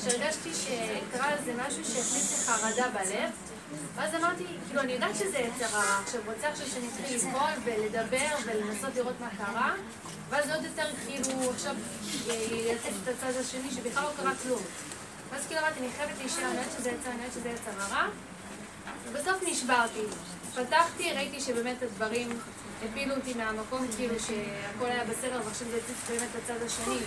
[0.00, 3.30] שהרגשתי שקרה איזה משהו שהכניס לי חרדה בלב,
[3.94, 8.34] ואז אמרתי, כאילו, אני יודעת שזה יצר הרע, עכשיו רוצה עכשיו שאני אתחיל לפעול ולדבר
[8.44, 9.74] ולנסות לראות מה קרה,
[10.30, 11.74] ואז עוד יותר, כאילו, עכשיו
[12.50, 14.62] ילטף את הצד השני שבכלל לא קרה כלום.
[15.30, 18.06] ואז כאילו אמרתי, אני חייבת להישאר, אני יודעת שזה יצר, אני יודעת שזה יצר הרע,
[19.04, 20.02] ובסוף נשברתי.
[20.54, 22.38] פתחתי, ראיתי שבאמת הדברים
[22.84, 26.98] הפילו אותי מהמקום, כאילו שהכל היה בסדר, ועכשיו זה הציץ באמת לצד השני,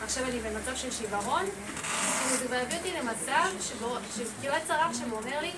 [0.00, 1.44] ועכשיו אני במצב של שיוורון.
[1.44, 5.52] כאילו זה הביא אותי למצב שכאילו היה צרח שם אומר לי,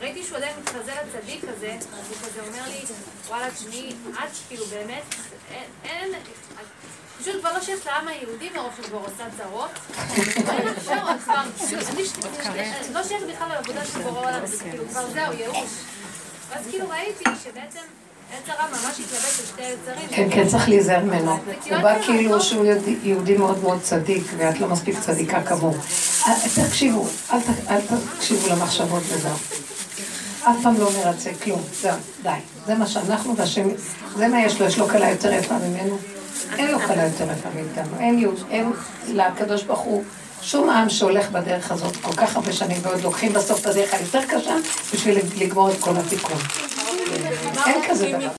[0.00, 2.80] ראיתי שהוא עדיין מתחזה לצדיק הזה, אז הוא כזה אומר לי,
[3.28, 5.02] וואלה, תשמעי, את כאילו באמת,
[5.84, 6.12] אין,
[7.20, 9.70] פשוט כבר לא שייך לעם היהודי מרוב שכבר עושה צרות.
[12.92, 15.70] לא שייך בכלל לעבודה של בורא עולם, כאילו כבר זהו, ייאוש.
[16.48, 17.80] ואז כאילו ראיתי שבעצם
[20.10, 21.36] כן, כן, צריך להיזהר ממנו.
[21.70, 22.96] הוא בא כאילו שהוא יהודי-
[23.38, 25.74] מאוד מאוד צדיק, ואת לא מספיק צדיקה כמוהו.
[26.26, 26.32] אה,
[26.68, 27.06] תקשיבו,
[27.70, 27.80] אל
[28.16, 29.32] תקשיבו למחשבות וזהו.
[30.44, 32.28] אף פעם לא מרצה כלום, זהו, די.
[32.66, 33.68] זה מה שאנחנו והשם,
[34.16, 35.98] זה מה יש לו, יש לו כלה יותר יפה ממנו.
[36.58, 37.96] אין לו כלה יותר יפה מאיתנו.
[38.50, 38.72] אין
[39.08, 40.04] לקדוש ברוך הוא
[40.42, 44.20] שום עם שהולך בדרך הזאת כל כך הרבה שנים, ועוד לוקחים בסוף את הדרך היותר
[44.28, 44.54] קשה
[44.94, 46.38] בשביל לגמור את כל התיקון.
[47.66, 48.30] אין כזה דבר.